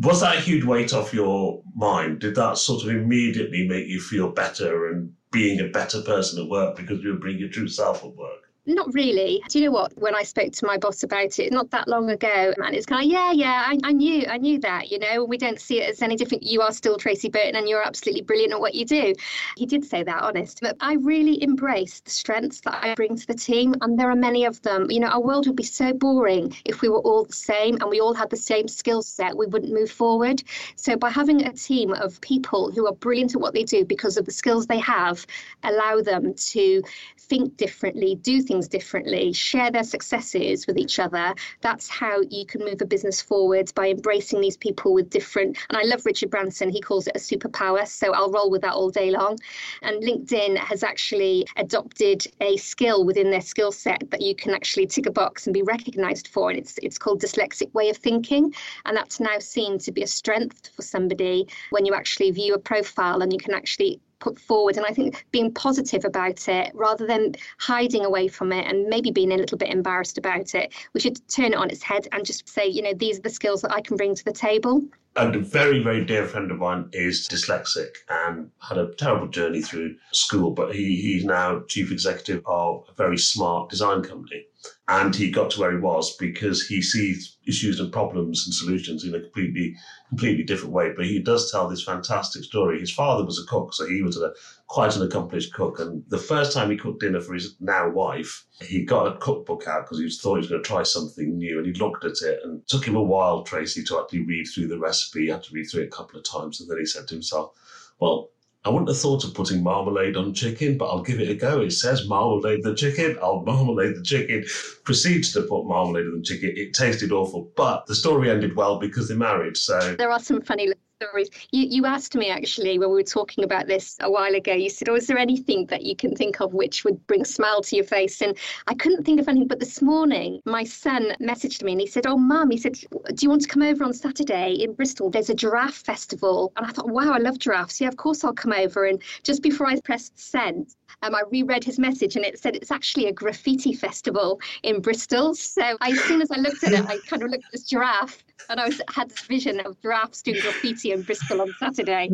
Was 0.02 0.22
that 0.22 0.38
a 0.38 0.42
huge 0.42 0.66
weight 0.66 0.94
off 0.94 1.14
your 1.14 1.62
mind? 1.76 2.20
Did 2.20 2.36
that 2.36 2.58
sort 2.58 2.84
of 2.84 2.90
immediately 2.90 3.68
make 3.68 3.88
you 3.88 4.02
feel 4.02 4.30
better 4.30 4.90
and 4.90 5.14
being 5.32 5.60
a 5.60 5.70
better 5.70 6.02
person 6.02 6.44
at 6.44 6.50
work 6.50 6.76
because 6.76 7.02
you 7.02 7.14
were 7.14 7.20
being 7.20 7.40
your 7.40 7.50
true 7.50 7.70
self 7.70 8.04
at 8.04 8.16
work? 8.16 8.45
Not 8.68 8.92
really. 8.96 9.44
Do 9.48 9.60
you 9.60 9.66
know 9.66 9.72
what? 9.72 9.96
When 9.96 10.16
I 10.16 10.24
spoke 10.24 10.52
to 10.54 10.66
my 10.66 10.78
boss 10.78 11.04
about 11.04 11.38
it, 11.38 11.54
not 11.54 11.70
that 11.70 11.88
long 11.88 12.10
ago, 12.10 12.52
and 12.58 12.76
it's 12.76 12.88
kind 12.88 13.06
of, 13.06 13.12
yeah, 13.12 13.32
yeah, 13.32 13.64
I, 13.68 13.78
I 13.84 13.92
knew, 13.92 14.26
I 14.28 14.38
knew 14.38 14.60
that, 14.62 14.90
you 14.90 14.98
know, 14.98 15.24
we 15.24 15.38
don't 15.38 15.62
see 15.62 15.82
it 15.82 15.90
as 15.92 16.02
any 16.02 16.16
different. 16.16 16.42
You 16.42 16.62
are 16.62 16.72
still 16.72 16.98
Tracy 16.98 17.30
Burton 17.30 17.56
and 17.56 17.70
you're 17.70 17.86
absolutely 17.86 18.24
brilliant 18.24 18.54
at 18.54 18.60
what 18.60 18.74
you 18.74 18.84
do. 18.84 19.14
He 19.56 19.68
did 19.68 19.86
say 19.86 20.02
that, 20.02 20.24
honest. 20.24 20.62
But 20.62 20.78
I 20.80 20.94
really 20.94 21.44
embrace 21.44 22.00
the 22.00 22.10
strengths 22.10 22.62
that 22.62 22.84
I 22.84 22.96
bring 22.96 23.16
to 23.16 23.28
the 23.28 23.36
team, 23.36 23.76
and 23.82 24.00
there 24.00 24.10
are 24.10 24.16
many 24.16 24.46
of 24.46 24.60
them. 24.64 24.90
You 24.90 25.02
know, 25.02 25.10
our 25.10 25.22
world 25.22 25.46
would 25.46 25.56
be 25.56 25.64
so 25.64 25.94
boring 25.94 26.56
if 26.66 26.82
we 26.82 26.90
were 26.90 27.02
all 27.02 27.26
the 27.26 27.34
same 27.34 27.78
and 27.82 27.90
we 27.90 28.00
all 28.00 28.16
had 28.16 28.32
the 28.32 28.38
same 28.38 28.68
skill 28.68 29.04
set. 29.04 29.38
We 29.38 29.46
wouldn't 29.46 29.74
move 29.74 29.92
forward. 29.92 30.42
So 30.76 30.96
by 30.96 31.12
having 31.12 31.46
a 31.46 31.54
team 31.54 31.94
of 31.94 32.20
people 32.22 32.72
who 32.72 32.88
are 32.88 32.94
brilliant 32.94 33.36
at 33.36 33.42
what 33.42 33.54
they 33.54 33.64
do 33.64 33.86
because 33.86 34.18
of 34.18 34.26
the 34.26 34.32
skills 34.32 34.66
they 34.66 34.80
have, 34.80 35.24
allow 35.62 36.02
them 36.02 36.34
to 36.34 36.82
think 37.18 37.58
differently, 37.58 38.16
do 38.16 38.42
things 38.42 38.55
differently, 38.62 39.34
share 39.34 39.72
their 39.72 39.84
successes 39.84 40.68
with 40.68 40.78
each 40.78 41.00
other. 41.00 41.34
That's 41.62 41.88
how 41.88 42.22
you 42.30 42.46
can 42.46 42.62
move 42.62 42.82
a 42.82 42.86
business 42.86 43.22
forward 43.22 43.72
by 43.76 43.90
embracing 43.90 44.42
these 44.42 44.58
people 44.58 44.94
with 44.94 45.10
different. 45.10 45.58
And 45.70 45.78
I 45.78 45.84
love 45.84 46.06
Richard 46.06 46.30
Branson, 46.30 46.70
he 46.70 46.82
calls 46.82 47.08
it 47.08 47.16
a 47.16 47.20
superpower. 47.20 47.88
So 47.88 48.14
I'll 48.14 48.32
roll 48.32 48.50
with 48.50 48.62
that 48.62 48.74
all 48.74 48.90
day 48.90 49.12
long. 49.12 49.38
And 49.82 50.02
LinkedIn 50.02 50.58
has 50.58 50.84
actually 50.84 51.46
adopted 51.58 52.26
a 52.42 52.58
skill 52.58 53.06
within 53.06 53.30
their 53.32 53.42
skill 53.42 53.72
set 53.72 54.10
that 54.12 54.22
you 54.22 54.36
can 54.36 54.54
actually 54.54 54.88
tick 54.88 55.06
a 55.06 55.12
box 55.12 55.48
and 55.48 55.54
be 55.54 55.62
recognized 55.62 56.28
for. 56.28 56.50
And 56.50 56.60
it's, 56.60 56.80
it's 56.82 56.98
called 56.98 57.22
dyslexic 57.22 57.74
way 57.74 57.90
of 57.90 57.98
thinking. 57.98 58.54
And 58.86 58.96
that's 58.96 59.20
now 59.20 59.40
seen 59.40 59.78
to 59.80 59.92
be 59.92 60.04
a 60.04 60.08
strength 60.08 60.70
for 60.76 60.82
somebody 60.82 61.48
when 61.70 61.86
you 61.86 61.94
actually 61.94 62.32
view 62.32 62.54
a 62.54 62.60
profile 62.60 63.22
and 63.22 63.32
you 63.32 63.40
can 63.40 63.54
actually 63.54 64.00
put 64.20 64.40
forward. 64.40 64.78
And 64.78 64.86
I 64.86 64.94
think 64.94 65.26
being 65.32 65.54
positive 65.54 66.06
about 66.06 66.48
it 66.48 66.72
rather 66.74 67.06
than 67.06 67.36
hiding 67.60 68.06
away 68.06 68.28
from 68.28 68.52
it 68.52 68.66
and 68.68 68.88
maybe 68.88 69.12
being 69.12 69.32
a 69.32 69.38
little 69.38 69.58
bit 69.58 69.70
embarrassed 69.70 70.18
about 70.18 70.56
it, 70.56 70.74
we 70.94 71.00
should 71.00 71.20
turn 71.28 71.54
it 71.54 71.56
on 71.56 71.70
its 71.70 71.84
head 71.84 72.08
and 72.12 72.26
just 72.26 72.48
say, 72.48 72.66
you 72.68 72.82
know, 72.82 72.94
these 72.94 73.20
are 73.20 73.24
the 73.24 73.30
skills 73.30 73.62
that 73.62 73.72
I 73.72 73.82
can 73.82 73.98
bring 73.98 74.16
to 74.16 74.26
the 74.26 74.34
table. 74.34 74.82
And 75.18 75.34
a 75.34 75.40
very, 75.40 75.82
very 75.82 76.04
dear 76.04 76.26
friend 76.26 76.52
of 76.52 76.58
mine 76.58 76.90
is 76.92 77.28
dyslexic 77.30 77.96
and 78.10 78.52
had 78.60 78.78
a 78.78 78.94
terrible 78.96 79.30
journey 79.30 79.62
through 79.62 79.96
school, 80.12 80.52
but 80.52 80.76
he, 80.76 81.02
he's 81.02 81.24
now 81.24 81.62
chief 81.68 81.90
executive 81.90 82.44
of 82.46 82.84
a 82.90 82.94
very 82.96 83.18
smart 83.18 83.70
design 83.70 84.04
company. 84.04 84.46
And 84.88 85.16
he 85.16 85.32
got 85.32 85.50
to 85.52 85.60
where 85.60 85.72
he 85.72 85.80
was 85.80 86.16
because 86.18 86.68
he 86.68 86.80
sees 86.80 87.38
issues 87.48 87.80
and 87.80 87.92
problems 87.92 88.46
and 88.46 88.54
solutions 88.54 89.04
in 89.04 89.16
a 89.16 89.20
completely, 89.20 89.76
completely 90.10 90.44
different 90.44 90.74
way. 90.74 90.94
But 90.96 91.08
he 91.08 91.20
does 91.20 91.52
tell 91.52 91.68
this 91.68 91.84
fantastic 91.84 92.44
story. 92.44 92.80
His 92.80 92.94
father 92.94 93.26
was 93.26 93.40
a 93.40 93.50
cook, 93.50 93.74
so 93.74 93.88
he 93.88 94.04
was 94.04 94.22
a, 94.22 94.32
quite 94.68 94.96
an 94.96 95.02
accomplished 95.02 95.54
cook. 95.54 95.80
And 95.80 96.04
the 96.10 96.20
first 96.20 96.54
time 96.54 96.70
he 96.70 96.78
cooked 96.78 97.00
dinner 97.00 97.20
for 97.20 97.34
his 97.34 97.56
now 97.60 97.90
wife, 97.90 98.46
he 98.62 98.86
got 98.86 99.08
a 99.08 99.18
cookbook 99.18 99.68
out 99.68 99.86
because 99.86 100.00
he 100.00 100.08
thought 100.08 100.36
he 100.36 100.42
was 100.42 100.50
going 100.50 100.62
to 100.62 100.68
try 100.68 100.84
something 100.84 101.36
new. 101.36 101.58
And 101.58 101.66
he 101.66 101.74
looked 101.74 102.06
at 102.06 102.22
it 102.22 102.42
and 102.44 102.62
it 102.62 102.68
took 102.68 102.86
him 102.86 102.96
a 102.96 103.02
while, 103.02 103.42
Tracy, 103.42 103.84
to 103.86 104.00
actually 104.00 104.26
read 104.26 104.46
through 104.46 104.68
the 104.68 104.78
recipe. 104.78 105.22
He 105.22 105.30
had 105.30 105.42
to 105.44 105.54
read 105.54 105.66
through 105.66 105.84
it 105.84 105.88
a 105.88 105.98
couple 105.98 106.20
of 106.20 106.26
times. 106.26 106.62
And 106.62 106.70
then 106.70 106.78
he 106.78 106.86
said 106.86 107.08
to 107.08 107.16
himself, 107.16 107.54
well, 108.00 108.30
I 108.66 108.70
wouldn't 108.70 108.90
have 108.90 108.98
thought 108.98 109.24
of 109.24 109.36
putting 109.36 109.62
marmalade 109.62 110.18
on 110.18 110.34
chicken, 110.34 110.76
but 110.78 110.88
I'll 110.88 111.04
give 111.04 111.20
it 111.20 111.30
a 111.30 111.36
go. 111.36 111.62
It 111.62 111.72
says 111.72 112.08
marmalade 112.08 112.64
the 112.64 112.74
chicken. 112.74 113.18
I'll 113.22 113.42
marmalade 113.46 113.96
the 113.96 114.02
chicken. 114.02 114.44
Proceeds 114.84 115.32
to 115.34 115.44
put 115.44 115.68
marmalade 115.68 116.08
on 116.08 116.18
the 116.18 116.24
chicken. 116.24 116.54
It 116.56 116.74
tasted 116.74 117.12
awful, 117.12 117.52
but 117.56 117.86
the 117.86 117.94
story 117.94 118.32
ended 118.32 118.56
well 118.56 118.80
because 118.80 119.08
they 119.08 119.16
married. 119.16 119.56
So 119.56 119.96
there 119.96 120.10
are 120.10 120.20
some 120.20 120.42
funny 120.42 120.74
stories. 121.02 121.30
You, 121.52 121.68
you 121.70 121.86
asked 121.86 122.16
me 122.16 122.30
actually 122.30 122.80
when 122.80 122.90
we 122.90 122.96
were 122.96 123.04
talking 123.04 123.44
about 123.44 123.68
this 123.68 123.98
a 124.00 124.10
while 124.10 124.34
ago, 124.34 124.54
you 124.54 124.70
said, 124.70 124.88
Oh, 124.88 124.96
is 124.96 125.08
there 125.08 125.18
anything 125.18 125.66
that 125.66 125.84
you 125.84 125.96
can 125.96 126.16
think 126.16 126.40
of 126.40 126.54
which 126.54 126.86
would 126.86 127.06
bring 127.06 127.22
a 127.22 127.26
smile 127.26 127.62
to 127.64 127.76
your 127.76 127.84
face? 127.84 128.22
And 128.22 128.38
I 128.68 128.76
couldn't 128.76 129.04
think 129.04 129.20
of 129.20 129.28
anything. 129.28 129.48
But 129.48 129.60
this 129.60 129.82
morning, 129.82 130.42
my 130.46 130.64
son 130.64 131.14
messaged 131.22 131.64
me 131.64 131.74
and 131.74 131.82
he 131.82 131.88
said, 131.88 132.08
Oh, 132.08 132.18
mum, 132.18 132.50
he 132.50 132.58
said, 132.58 132.74
Do 132.74 133.16
you 133.20 133.30
want 133.30 133.42
to 133.42 133.50
come 133.50 133.62
over 133.62 133.84
on 133.84 133.94
Saturday 133.94 134.54
in 134.54 134.74
Bristol? 134.74 135.10
There's 135.10 135.30
a 135.30 135.36
giraffe 135.36 135.76
festival. 135.76 136.54
And 136.56 136.66
I 136.66 136.70
thought, 136.70 136.90
Wow, 136.90 137.12
I 137.12 137.18
love 137.18 137.40
giraffes. 137.40 137.82
Yeah, 137.82 137.90
of 137.90 137.98
course 137.98 138.24
I'll 138.24 138.34
come 138.34 138.54
over. 138.54 138.86
And 138.86 139.02
just 139.24 139.44
before 139.44 139.68
I 139.68 139.80
pressed 139.82 140.18
send, 140.18 140.76
um, 141.02 141.16
I 141.16 141.24
reread 141.32 141.64
his 141.64 141.80
message 141.80 142.16
and 142.16 142.26
it 142.26 142.40
said 142.40 142.56
it's 142.56 142.72
actually 142.72 143.08
a 143.08 143.14
graffiti 143.14 143.74
festival 143.74 144.40
in 144.64 144.82
Bristol. 144.82 145.36
So 145.36 145.62
I, 145.82 145.92
as 145.92 146.00
soon 146.02 146.22
as 146.22 146.32
I 146.32 146.38
looked 146.38 146.64
at 146.64 146.74
it, 146.74 146.86
I 146.88 146.98
kind 147.08 147.24
of 147.24 147.30
looked 147.30 147.46
at 147.46 147.52
this 147.52 147.64
giraffe 147.64 148.24
and 148.50 148.60
I 148.60 148.68
was, 148.68 148.82
had 148.94 149.10
this 149.10 149.22
vision 149.22 149.60
of 149.60 149.82
giraffes 149.82 150.22
doing 150.22 150.42
graffiti 150.42 150.92
in 150.92 151.02
Bristol 151.02 151.42
on 151.42 151.54
Saturday. 151.60 152.10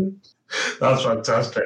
That's 0.80 1.04
fantastic. 1.04 1.64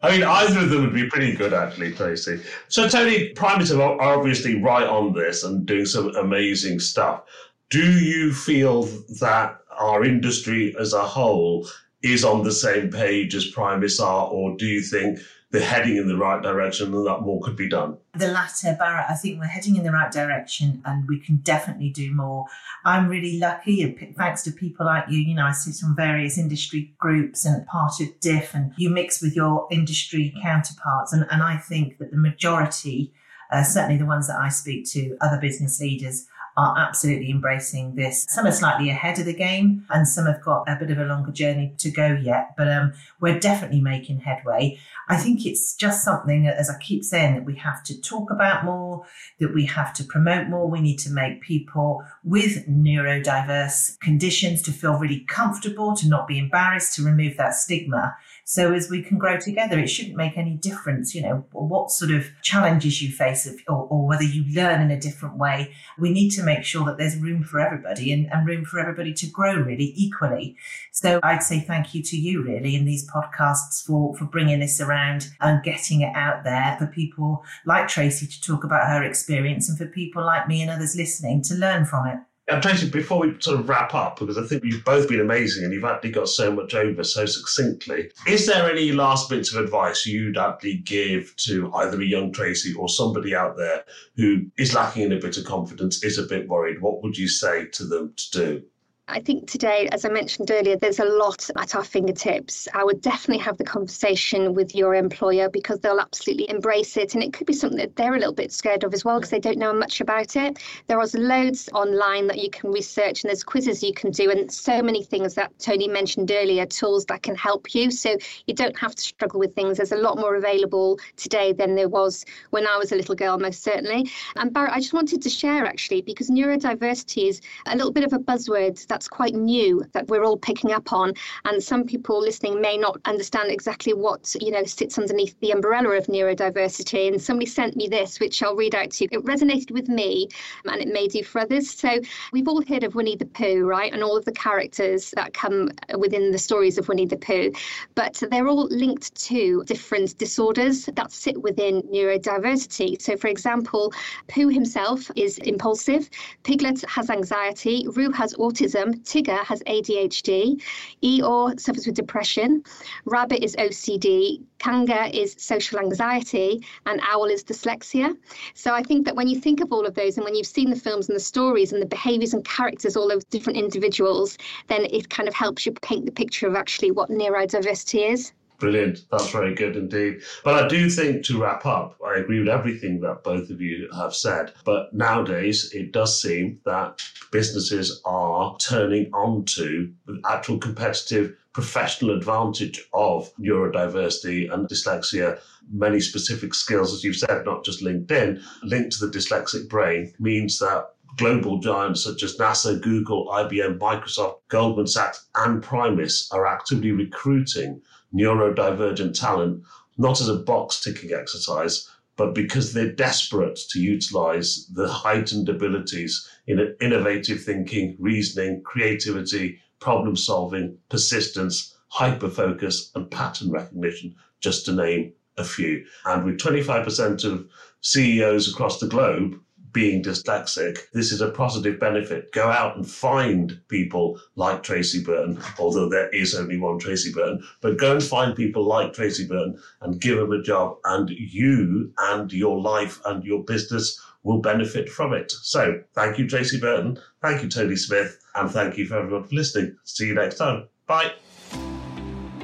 I 0.00 0.12
mean, 0.12 0.22
either 0.22 0.60
of 0.60 0.70
them 0.70 0.82
would 0.82 0.94
be 0.94 1.08
pretty 1.08 1.32
good, 1.32 1.52
actually, 1.52 1.92
Tracy. 1.92 2.40
So, 2.68 2.88
Tony, 2.88 3.32
Primis 3.34 3.76
are 3.76 4.00
obviously 4.00 4.62
right 4.62 4.86
on 4.86 5.12
this 5.12 5.42
and 5.42 5.66
doing 5.66 5.86
some 5.86 6.14
amazing 6.14 6.78
stuff. 6.78 7.24
Do 7.70 7.82
you 7.82 8.32
feel 8.32 8.84
that 9.20 9.58
our 9.76 10.04
industry 10.04 10.74
as 10.78 10.92
a 10.92 11.02
whole 11.02 11.68
is 12.02 12.24
on 12.24 12.44
the 12.44 12.52
same 12.52 12.90
page 12.90 13.34
as 13.34 13.50
Primis 13.50 14.00
are, 14.00 14.28
or 14.28 14.56
do 14.56 14.66
you 14.66 14.82
think 14.82 15.18
they're 15.50 15.62
heading 15.62 15.96
in 15.96 16.08
the 16.08 16.16
right 16.16 16.42
direction 16.42 16.92
and 16.94 17.06
that 17.06 17.20
more 17.20 17.40
could 17.40 17.56
be 17.56 17.68
done? 17.68 17.96
The 18.14 18.28
latter, 18.28 18.76
Barrett, 18.78 19.06
I 19.08 19.14
think 19.14 19.40
we're 19.40 19.46
heading 19.46 19.76
in 19.76 19.82
the 19.82 19.92
right 19.92 20.12
direction 20.12 20.82
and 20.84 21.08
we 21.08 21.20
can 21.20 21.36
definitely 21.36 21.88
do 21.88 22.14
more. 22.14 22.44
I'm 22.84 23.08
really 23.08 23.38
lucky, 23.38 24.14
thanks 24.16 24.42
to 24.42 24.50
people 24.50 24.84
like 24.84 25.04
you. 25.08 25.18
You 25.18 25.34
know, 25.34 25.46
I 25.46 25.52
sit 25.52 25.82
on 25.84 25.96
various 25.96 26.36
industry 26.36 26.94
groups 26.98 27.46
and 27.46 27.66
part 27.66 28.00
of 28.00 28.20
DIF, 28.20 28.54
and 28.54 28.72
you 28.76 28.90
mix 28.90 29.22
with 29.22 29.34
your 29.34 29.66
industry 29.70 30.34
counterparts. 30.42 31.12
And, 31.12 31.26
and 31.30 31.42
I 31.42 31.56
think 31.56 31.98
that 31.98 32.10
the 32.10 32.18
majority, 32.18 33.12
uh, 33.50 33.62
certainly 33.62 33.96
the 33.96 34.06
ones 34.06 34.26
that 34.28 34.38
I 34.38 34.50
speak 34.50 34.86
to, 34.90 35.16
other 35.20 35.40
business 35.40 35.80
leaders, 35.80 36.26
are 36.58 36.74
absolutely 36.76 37.30
embracing 37.30 37.94
this. 37.94 38.26
Some 38.28 38.44
are 38.44 38.52
slightly 38.52 38.90
ahead 38.90 39.20
of 39.20 39.26
the 39.26 39.32
game 39.32 39.86
and 39.90 40.08
some 40.08 40.26
have 40.26 40.42
got 40.42 40.68
a 40.68 40.74
bit 40.74 40.90
of 40.90 40.98
a 40.98 41.04
longer 41.04 41.30
journey 41.30 41.72
to 41.78 41.88
go 41.88 42.08
yet, 42.08 42.54
but 42.56 42.68
um, 42.68 42.94
we're 43.20 43.38
definitely 43.38 43.80
making 43.80 44.18
headway. 44.18 44.76
I 45.08 45.18
think 45.18 45.46
it's 45.46 45.74
just 45.76 46.04
something, 46.04 46.48
as 46.48 46.68
I 46.68 46.76
keep 46.78 47.04
saying, 47.04 47.34
that 47.34 47.44
we 47.44 47.54
have 47.56 47.84
to 47.84 48.00
talk 48.00 48.32
about 48.32 48.64
more, 48.64 49.06
that 49.38 49.54
we 49.54 49.66
have 49.66 49.94
to 49.94 50.04
promote 50.04 50.48
more. 50.48 50.68
We 50.68 50.80
need 50.80 50.98
to 50.98 51.10
make 51.10 51.42
people 51.42 52.04
with 52.24 52.66
neurodiverse 52.68 54.00
conditions 54.00 54.60
to 54.62 54.72
feel 54.72 54.98
really 54.98 55.20
comfortable, 55.28 55.94
to 55.94 56.08
not 56.08 56.26
be 56.26 56.40
embarrassed, 56.40 56.96
to 56.96 57.04
remove 57.04 57.36
that 57.36 57.54
stigma. 57.54 58.16
So 58.50 58.72
as 58.72 58.88
we 58.88 59.02
can 59.02 59.18
grow 59.18 59.38
together, 59.38 59.78
it 59.78 59.88
shouldn't 59.88 60.16
make 60.16 60.38
any 60.38 60.54
difference, 60.54 61.14
you 61.14 61.20
know, 61.20 61.44
what 61.52 61.90
sort 61.90 62.10
of 62.10 62.30
challenges 62.40 63.02
you 63.02 63.12
face 63.12 63.46
or, 63.68 63.74
or, 63.76 64.06
whether 64.06 64.24
you 64.24 64.42
learn 64.54 64.80
in 64.80 64.90
a 64.90 64.98
different 64.98 65.36
way. 65.36 65.74
We 65.98 66.10
need 66.10 66.30
to 66.30 66.42
make 66.42 66.64
sure 66.64 66.86
that 66.86 66.96
there's 66.96 67.18
room 67.18 67.44
for 67.44 67.60
everybody 67.60 68.10
and, 68.10 68.32
and 68.32 68.46
room 68.46 68.64
for 68.64 68.80
everybody 68.80 69.12
to 69.12 69.26
grow 69.26 69.54
really 69.56 69.92
equally. 69.94 70.56
So 70.92 71.20
I'd 71.22 71.42
say 71.42 71.60
thank 71.60 71.94
you 71.94 72.02
to 72.04 72.16
you 72.16 72.42
really 72.42 72.74
in 72.74 72.86
these 72.86 73.06
podcasts 73.10 73.84
for, 73.84 74.16
for 74.16 74.24
bringing 74.24 74.60
this 74.60 74.80
around 74.80 75.28
and 75.42 75.62
getting 75.62 76.00
it 76.00 76.16
out 76.16 76.42
there 76.42 76.74
for 76.78 76.86
people 76.86 77.44
like 77.66 77.86
Tracy 77.86 78.26
to 78.26 78.40
talk 78.40 78.64
about 78.64 78.88
her 78.88 79.02
experience 79.02 79.68
and 79.68 79.76
for 79.76 79.84
people 79.84 80.24
like 80.24 80.48
me 80.48 80.62
and 80.62 80.70
others 80.70 80.96
listening 80.96 81.42
to 81.42 81.54
learn 81.54 81.84
from 81.84 82.06
it. 82.06 82.18
And 82.48 82.62
Tracy, 82.62 82.88
before 82.88 83.20
we 83.20 83.38
sort 83.40 83.60
of 83.60 83.68
wrap 83.68 83.94
up, 83.94 84.18
because 84.18 84.38
I 84.38 84.42
think 84.42 84.64
you've 84.64 84.84
both 84.84 85.06
been 85.06 85.20
amazing 85.20 85.64
and 85.64 85.72
you've 85.72 85.84
actually 85.84 86.12
got 86.12 86.28
so 86.28 86.50
much 86.50 86.74
over 86.74 87.04
so 87.04 87.26
succinctly, 87.26 88.10
is 88.26 88.46
there 88.46 88.70
any 88.70 88.90
last 88.92 89.28
bits 89.28 89.52
of 89.52 89.62
advice 89.62 90.06
you'd 90.06 90.38
actually 90.38 90.78
give 90.78 91.36
to 91.36 91.70
either 91.74 92.00
a 92.00 92.04
young 92.06 92.32
Tracy 92.32 92.72
or 92.72 92.88
somebody 92.88 93.34
out 93.34 93.58
there 93.58 93.84
who 94.16 94.46
is 94.56 94.72
lacking 94.72 95.02
in 95.02 95.12
a 95.12 95.20
bit 95.20 95.36
of 95.36 95.44
confidence, 95.44 96.02
is 96.02 96.16
a 96.16 96.22
bit 96.22 96.48
worried? 96.48 96.80
What 96.80 97.02
would 97.02 97.18
you 97.18 97.28
say 97.28 97.66
to 97.66 97.84
them 97.84 98.14
to 98.16 98.30
do? 98.30 98.62
I 99.10 99.20
think 99.20 99.50
today, 99.50 99.88
as 99.90 100.04
I 100.04 100.10
mentioned 100.10 100.50
earlier, 100.50 100.76
there's 100.76 100.98
a 100.98 101.04
lot 101.06 101.48
at 101.56 101.74
our 101.74 101.82
fingertips. 101.82 102.68
I 102.74 102.84
would 102.84 103.00
definitely 103.00 103.42
have 103.42 103.56
the 103.56 103.64
conversation 103.64 104.52
with 104.52 104.74
your 104.74 104.94
employer 104.94 105.48
because 105.48 105.80
they'll 105.80 105.98
absolutely 105.98 106.50
embrace 106.50 106.98
it. 106.98 107.14
And 107.14 107.24
it 107.24 107.32
could 107.32 107.46
be 107.46 107.54
something 107.54 107.78
that 107.78 107.96
they're 107.96 108.14
a 108.14 108.18
little 108.18 108.34
bit 108.34 108.52
scared 108.52 108.84
of 108.84 108.92
as 108.92 109.06
well 109.06 109.18
because 109.18 109.30
they 109.30 109.40
don't 109.40 109.56
know 109.56 109.72
much 109.72 110.02
about 110.02 110.36
it. 110.36 110.58
There 110.88 111.00
are 111.00 111.06
loads 111.14 111.70
online 111.72 112.26
that 112.26 112.38
you 112.38 112.50
can 112.50 112.70
research 112.70 113.24
and 113.24 113.30
there's 113.30 113.42
quizzes 113.42 113.82
you 113.82 113.94
can 113.94 114.10
do 114.10 114.30
and 114.30 114.52
so 114.52 114.82
many 114.82 115.02
things 115.02 115.34
that 115.36 115.58
Tony 115.58 115.88
mentioned 115.88 116.30
earlier, 116.30 116.66
tools 116.66 117.06
that 117.06 117.22
can 117.22 117.34
help 117.34 117.74
you. 117.74 117.90
So 117.90 118.18
you 118.46 118.52
don't 118.52 118.76
have 118.78 118.94
to 118.94 119.02
struggle 119.02 119.40
with 119.40 119.54
things. 119.54 119.78
There's 119.78 119.92
a 119.92 119.96
lot 119.96 120.18
more 120.18 120.36
available 120.36 120.98
today 121.16 121.54
than 121.54 121.76
there 121.76 121.88
was 121.88 122.26
when 122.50 122.66
I 122.66 122.76
was 122.76 122.92
a 122.92 122.96
little 122.96 123.14
girl, 123.14 123.38
most 123.38 123.62
certainly. 123.62 124.10
And 124.36 124.52
Barrett, 124.52 124.74
I 124.74 124.80
just 124.80 124.92
wanted 124.92 125.22
to 125.22 125.30
share 125.30 125.64
actually 125.64 126.02
because 126.02 126.28
neurodiversity 126.28 127.28
is 127.28 127.40
a 127.64 127.74
little 127.74 127.92
bit 127.92 128.04
of 128.04 128.12
a 128.12 128.18
buzzword 128.18 128.86
that 128.88 128.97
that's 128.98 129.06
quite 129.06 129.34
new 129.34 129.84
that 129.92 130.08
we're 130.08 130.24
all 130.24 130.36
picking 130.36 130.72
up 130.72 130.92
on. 130.92 131.12
And 131.44 131.62
some 131.62 131.84
people 131.84 132.18
listening 132.18 132.60
may 132.60 132.76
not 132.76 132.98
understand 133.04 133.48
exactly 133.48 133.94
what, 133.94 134.34
you 134.40 134.50
know, 134.50 134.64
sits 134.64 134.98
underneath 134.98 135.38
the 135.38 135.52
umbrella 135.52 135.90
of 135.90 136.06
neurodiversity. 136.06 137.06
And 137.06 137.22
somebody 137.22 137.46
sent 137.46 137.76
me 137.76 137.86
this, 137.86 138.18
which 138.18 138.42
I'll 138.42 138.56
read 138.56 138.74
out 138.74 138.90
to 138.90 139.04
you. 139.04 139.08
It 139.12 139.24
resonated 139.24 139.70
with 139.70 139.88
me 139.88 140.26
um, 140.66 140.72
and 140.72 140.82
it 140.82 140.88
may 140.88 141.06
do 141.06 141.22
for 141.22 141.42
others. 141.42 141.70
So 141.70 142.00
we've 142.32 142.48
all 142.48 142.60
heard 142.60 142.82
of 142.82 142.96
Winnie 142.96 143.14
the 143.14 143.26
Pooh, 143.26 143.64
right? 143.64 143.92
And 143.92 144.02
all 144.02 144.16
of 144.16 144.24
the 144.24 144.32
characters 144.32 145.12
that 145.12 145.32
come 145.32 145.70
uh, 145.94 145.96
within 145.96 146.32
the 146.32 146.38
stories 146.38 146.76
of 146.76 146.88
Winnie 146.88 147.06
the 147.06 147.18
Pooh. 147.18 147.52
But 147.94 148.20
they're 148.32 148.48
all 148.48 148.66
linked 148.66 149.14
to 149.26 149.62
different 149.66 150.18
disorders 150.18 150.86
that 150.96 151.12
sit 151.12 151.40
within 151.40 151.82
neurodiversity. 151.82 153.00
So, 153.00 153.16
for 153.16 153.28
example, 153.28 153.92
Pooh 154.26 154.48
himself 154.48 155.08
is 155.14 155.38
impulsive, 155.38 156.10
Piglet 156.42 156.84
has 156.88 157.10
anxiety, 157.10 157.86
Roo 157.94 158.10
has 158.10 158.34
autism, 158.34 158.87
Um, 158.88 158.94
Tigger 159.00 159.44
has 159.44 159.62
ADHD. 159.64 160.62
Eeyore 161.02 161.60
suffers 161.60 161.86
with 161.86 161.94
depression. 161.94 162.62
Rabbit 163.04 163.44
is 163.44 163.54
OCD. 163.56 164.42
Kanga 164.58 165.14
is 165.14 165.36
social 165.38 165.78
anxiety. 165.78 166.64
And 166.86 167.00
Owl 167.02 167.26
is 167.26 167.44
dyslexia. 167.44 168.16
So 168.54 168.74
I 168.74 168.82
think 168.82 169.04
that 169.04 169.14
when 169.14 169.28
you 169.28 169.38
think 169.38 169.60
of 169.60 169.72
all 169.72 169.84
of 169.84 169.94
those 169.94 170.16
and 170.16 170.24
when 170.24 170.34
you've 170.34 170.46
seen 170.46 170.70
the 170.70 170.76
films 170.76 171.08
and 171.08 171.16
the 171.16 171.20
stories 171.20 171.72
and 171.72 171.82
the 171.82 171.86
behaviors 171.86 172.32
and 172.32 172.44
characters, 172.44 172.96
all 172.96 173.08
those 173.08 173.24
different 173.24 173.58
individuals, 173.58 174.38
then 174.68 174.86
it 174.86 175.10
kind 175.10 175.28
of 175.28 175.34
helps 175.34 175.66
you 175.66 175.72
paint 175.72 176.06
the 176.06 176.12
picture 176.12 176.46
of 176.46 176.54
actually 176.54 176.90
what 176.90 177.10
neurodiversity 177.10 178.10
is. 178.10 178.32
Brilliant. 178.58 179.04
That's 179.12 179.30
very 179.30 179.54
good 179.54 179.76
indeed. 179.76 180.20
But 180.42 180.64
I 180.64 180.66
do 180.66 180.90
think 180.90 181.24
to 181.26 181.40
wrap 181.40 181.64
up, 181.64 181.96
I 182.04 182.18
agree 182.18 182.40
with 182.40 182.48
everything 182.48 183.00
that 183.00 183.22
both 183.22 183.50
of 183.50 183.60
you 183.60 183.88
have 183.94 184.14
said. 184.14 184.52
But 184.64 184.92
nowadays, 184.92 185.70
it 185.72 185.92
does 185.92 186.20
seem 186.20 186.58
that 186.64 187.00
businesses 187.30 188.02
are 188.04 188.56
turning 188.58 189.12
onto 189.12 189.92
the 190.06 190.20
actual 190.28 190.58
competitive 190.58 191.36
professional 191.52 192.16
advantage 192.16 192.84
of 192.92 193.32
neurodiversity 193.36 194.52
and 194.52 194.68
dyslexia. 194.68 195.40
Many 195.70 196.00
specific 196.00 196.52
skills, 196.52 196.92
as 196.92 197.04
you've 197.04 197.16
said, 197.16 197.44
not 197.44 197.64
just 197.64 197.84
LinkedIn, 197.84 198.42
linked 198.64 198.98
to 198.98 199.06
the 199.06 199.18
dyslexic 199.18 199.68
brain 199.68 200.12
means 200.18 200.58
that 200.58 200.94
global 201.16 201.58
giants 201.58 202.04
such 202.04 202.22
as 202.22 202.36
NASA, 202.36 202.80
Google, 202.80 203.26
IBM, 203.28 203.78
Microsoft, 203.78 204.38
Goldman 204.48 204.86
Sachs, 204.86 205.26
and 205.34 205.62
Primis 205.62 206.32
are 206.32 206.46
actively 206.46 206.92
recruiting 206.92 207.82
neurodivergent 208.14 209.18
talent, 209.18 209.62
not 209.96 210.20
as 210.20 210.28
a 210.28 210.36
box 210.36 210.80
ticking 210.80 211.12
exercise, 211.12 211.88
but 212.16 212.34
because 212.34 212.72
they're 212.72 212.92
desperate 212.92 213.58
to 213.70 213.80
utilize 213.80 214.66
the 214.74 214.88
heightened 214.88 215.48
abilities 215.48 216.28
in 216.46 216.74
innovative 216.80 217.42
thinking, 217.42 217.96
reasoning, 217.98 218.62
creativity, 218.62 219.60
problem 219.80 220.16
solving, 220.16 220.76
persistence, 220.88 221.76
hyper 221.88 222.28
focus, 222.28 222.90
and 222.94 223.10
pattern 223.10 223.50
recognition, 223.50 224.14
just 224.40 224.64
to 224.64 224.72
name 224.72 225.12
a 225.36 225.44
few. 225.44 225.84
And 226.04 226.24
with 226.24 226.38
25% 226.38 227.24
of 227.24 227.46
CEOs 227.80 228.52
across 228.52 228.80
the 228.80 228.88
globe 228.88 229.40
being 229.72 230.02
dyslexic, 230.02 230.78
this 230.92 231.12
is 231.12 231.20
a 231.20 231.30
positive 231.30 231.78
benefit. 231.78 232.32
Go 232.32 232.48
out 232.48 232.76
and 232.76 232.88
find 232.88 233.60
people 233.68 234.20
like 234.36 234.62
Tracy 234.62 235.02
Burton, 235.02 235.40
although 235.58 235.88
there 235.88 236.08
is 236.10 236.34
only 236.34 236.58
one 236.58 236.78
Tracy 236.78 237.12
Burton, 237.12 237.42
but 237.60 237.78
go 237.78 237.92
and 237.92 238.02
find 238.02 238.36
people 238.36 238.64
like 238.64 238.92
Tracy 238.92 239.26
Burton 239.26 239.58
and 239.80 240.00
give 240.00 240.18
them 240.18 240.32
a 240.32 240.42
job, 240.42 240.76
and 240.84 241.10
you 241.10 241.92
and 241.98 242.32
your 242.32 242.60
life 242.60 243.00
and 243.04 243.24
your 243.24 243.44
business 243.44 244.00
will 244.22 244.40
benefit 244.40 244.88
from 244.88 245.12
it. 245.12 245.30
So, 245.30 245.82
thank 245.94 246.18
you, 246.18 246.28
Tracy 246.28 246.58
Burton. 246.60 246.98
Thank 247.22 247.42
you, 247.42 247.48
Tony 247.48 247.76
Smith. 247.76 248.18
And 248.34 248.50
thank 248.50 248.76
you 248.76 248.86
for 248.86 248.98
everyone 248.98 249.24
for 249.24 249.34
listening. 249.34 249.76
See 249.84 250.06
you 250.06 250.14
next 250.14 250.36
time. 250.36 250.68
Bye. 250.86 251.12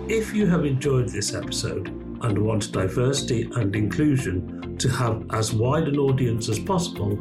If 0.08 0.34
you 0.34 0.46
have 0.46 0.64
enjoyed 0.64 1.08
this 1.08 1.34
episode 1.34 2.03
and 2.24 2.38
want 2.38 2.72
diversity 2.72 3.50
and 3.56 3.76
inclusion, 3.76 4.76
to 4.78 4.88
have 4.88 5.24
as 5.32 5.52
wide 5.52 5.88
an 5.88 5.98
audience 5.98 6.48
as 6.48 6.58
possible, 6.58 7.16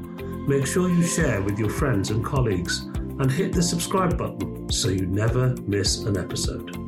make 0.48 0.66
sure 0.66 0.90
you 0.90 1.04
share 1.04 1.42
with 1.42 1.60
your 1.60 1.70
friends 1.70 2.10
and 2.10 2.24
colleagues 2.24 2.80
and 3.20 3.32
hit 3.32 3.54
the 3.54 3.62
subscribe 3.62 4.18
button 4.18 4.72
so 4.72 4.90
you 4.90 5.06
never 5.06 5.56
miss 5.68 6.00
an 6.00 6.18
episode. 6.18 6.83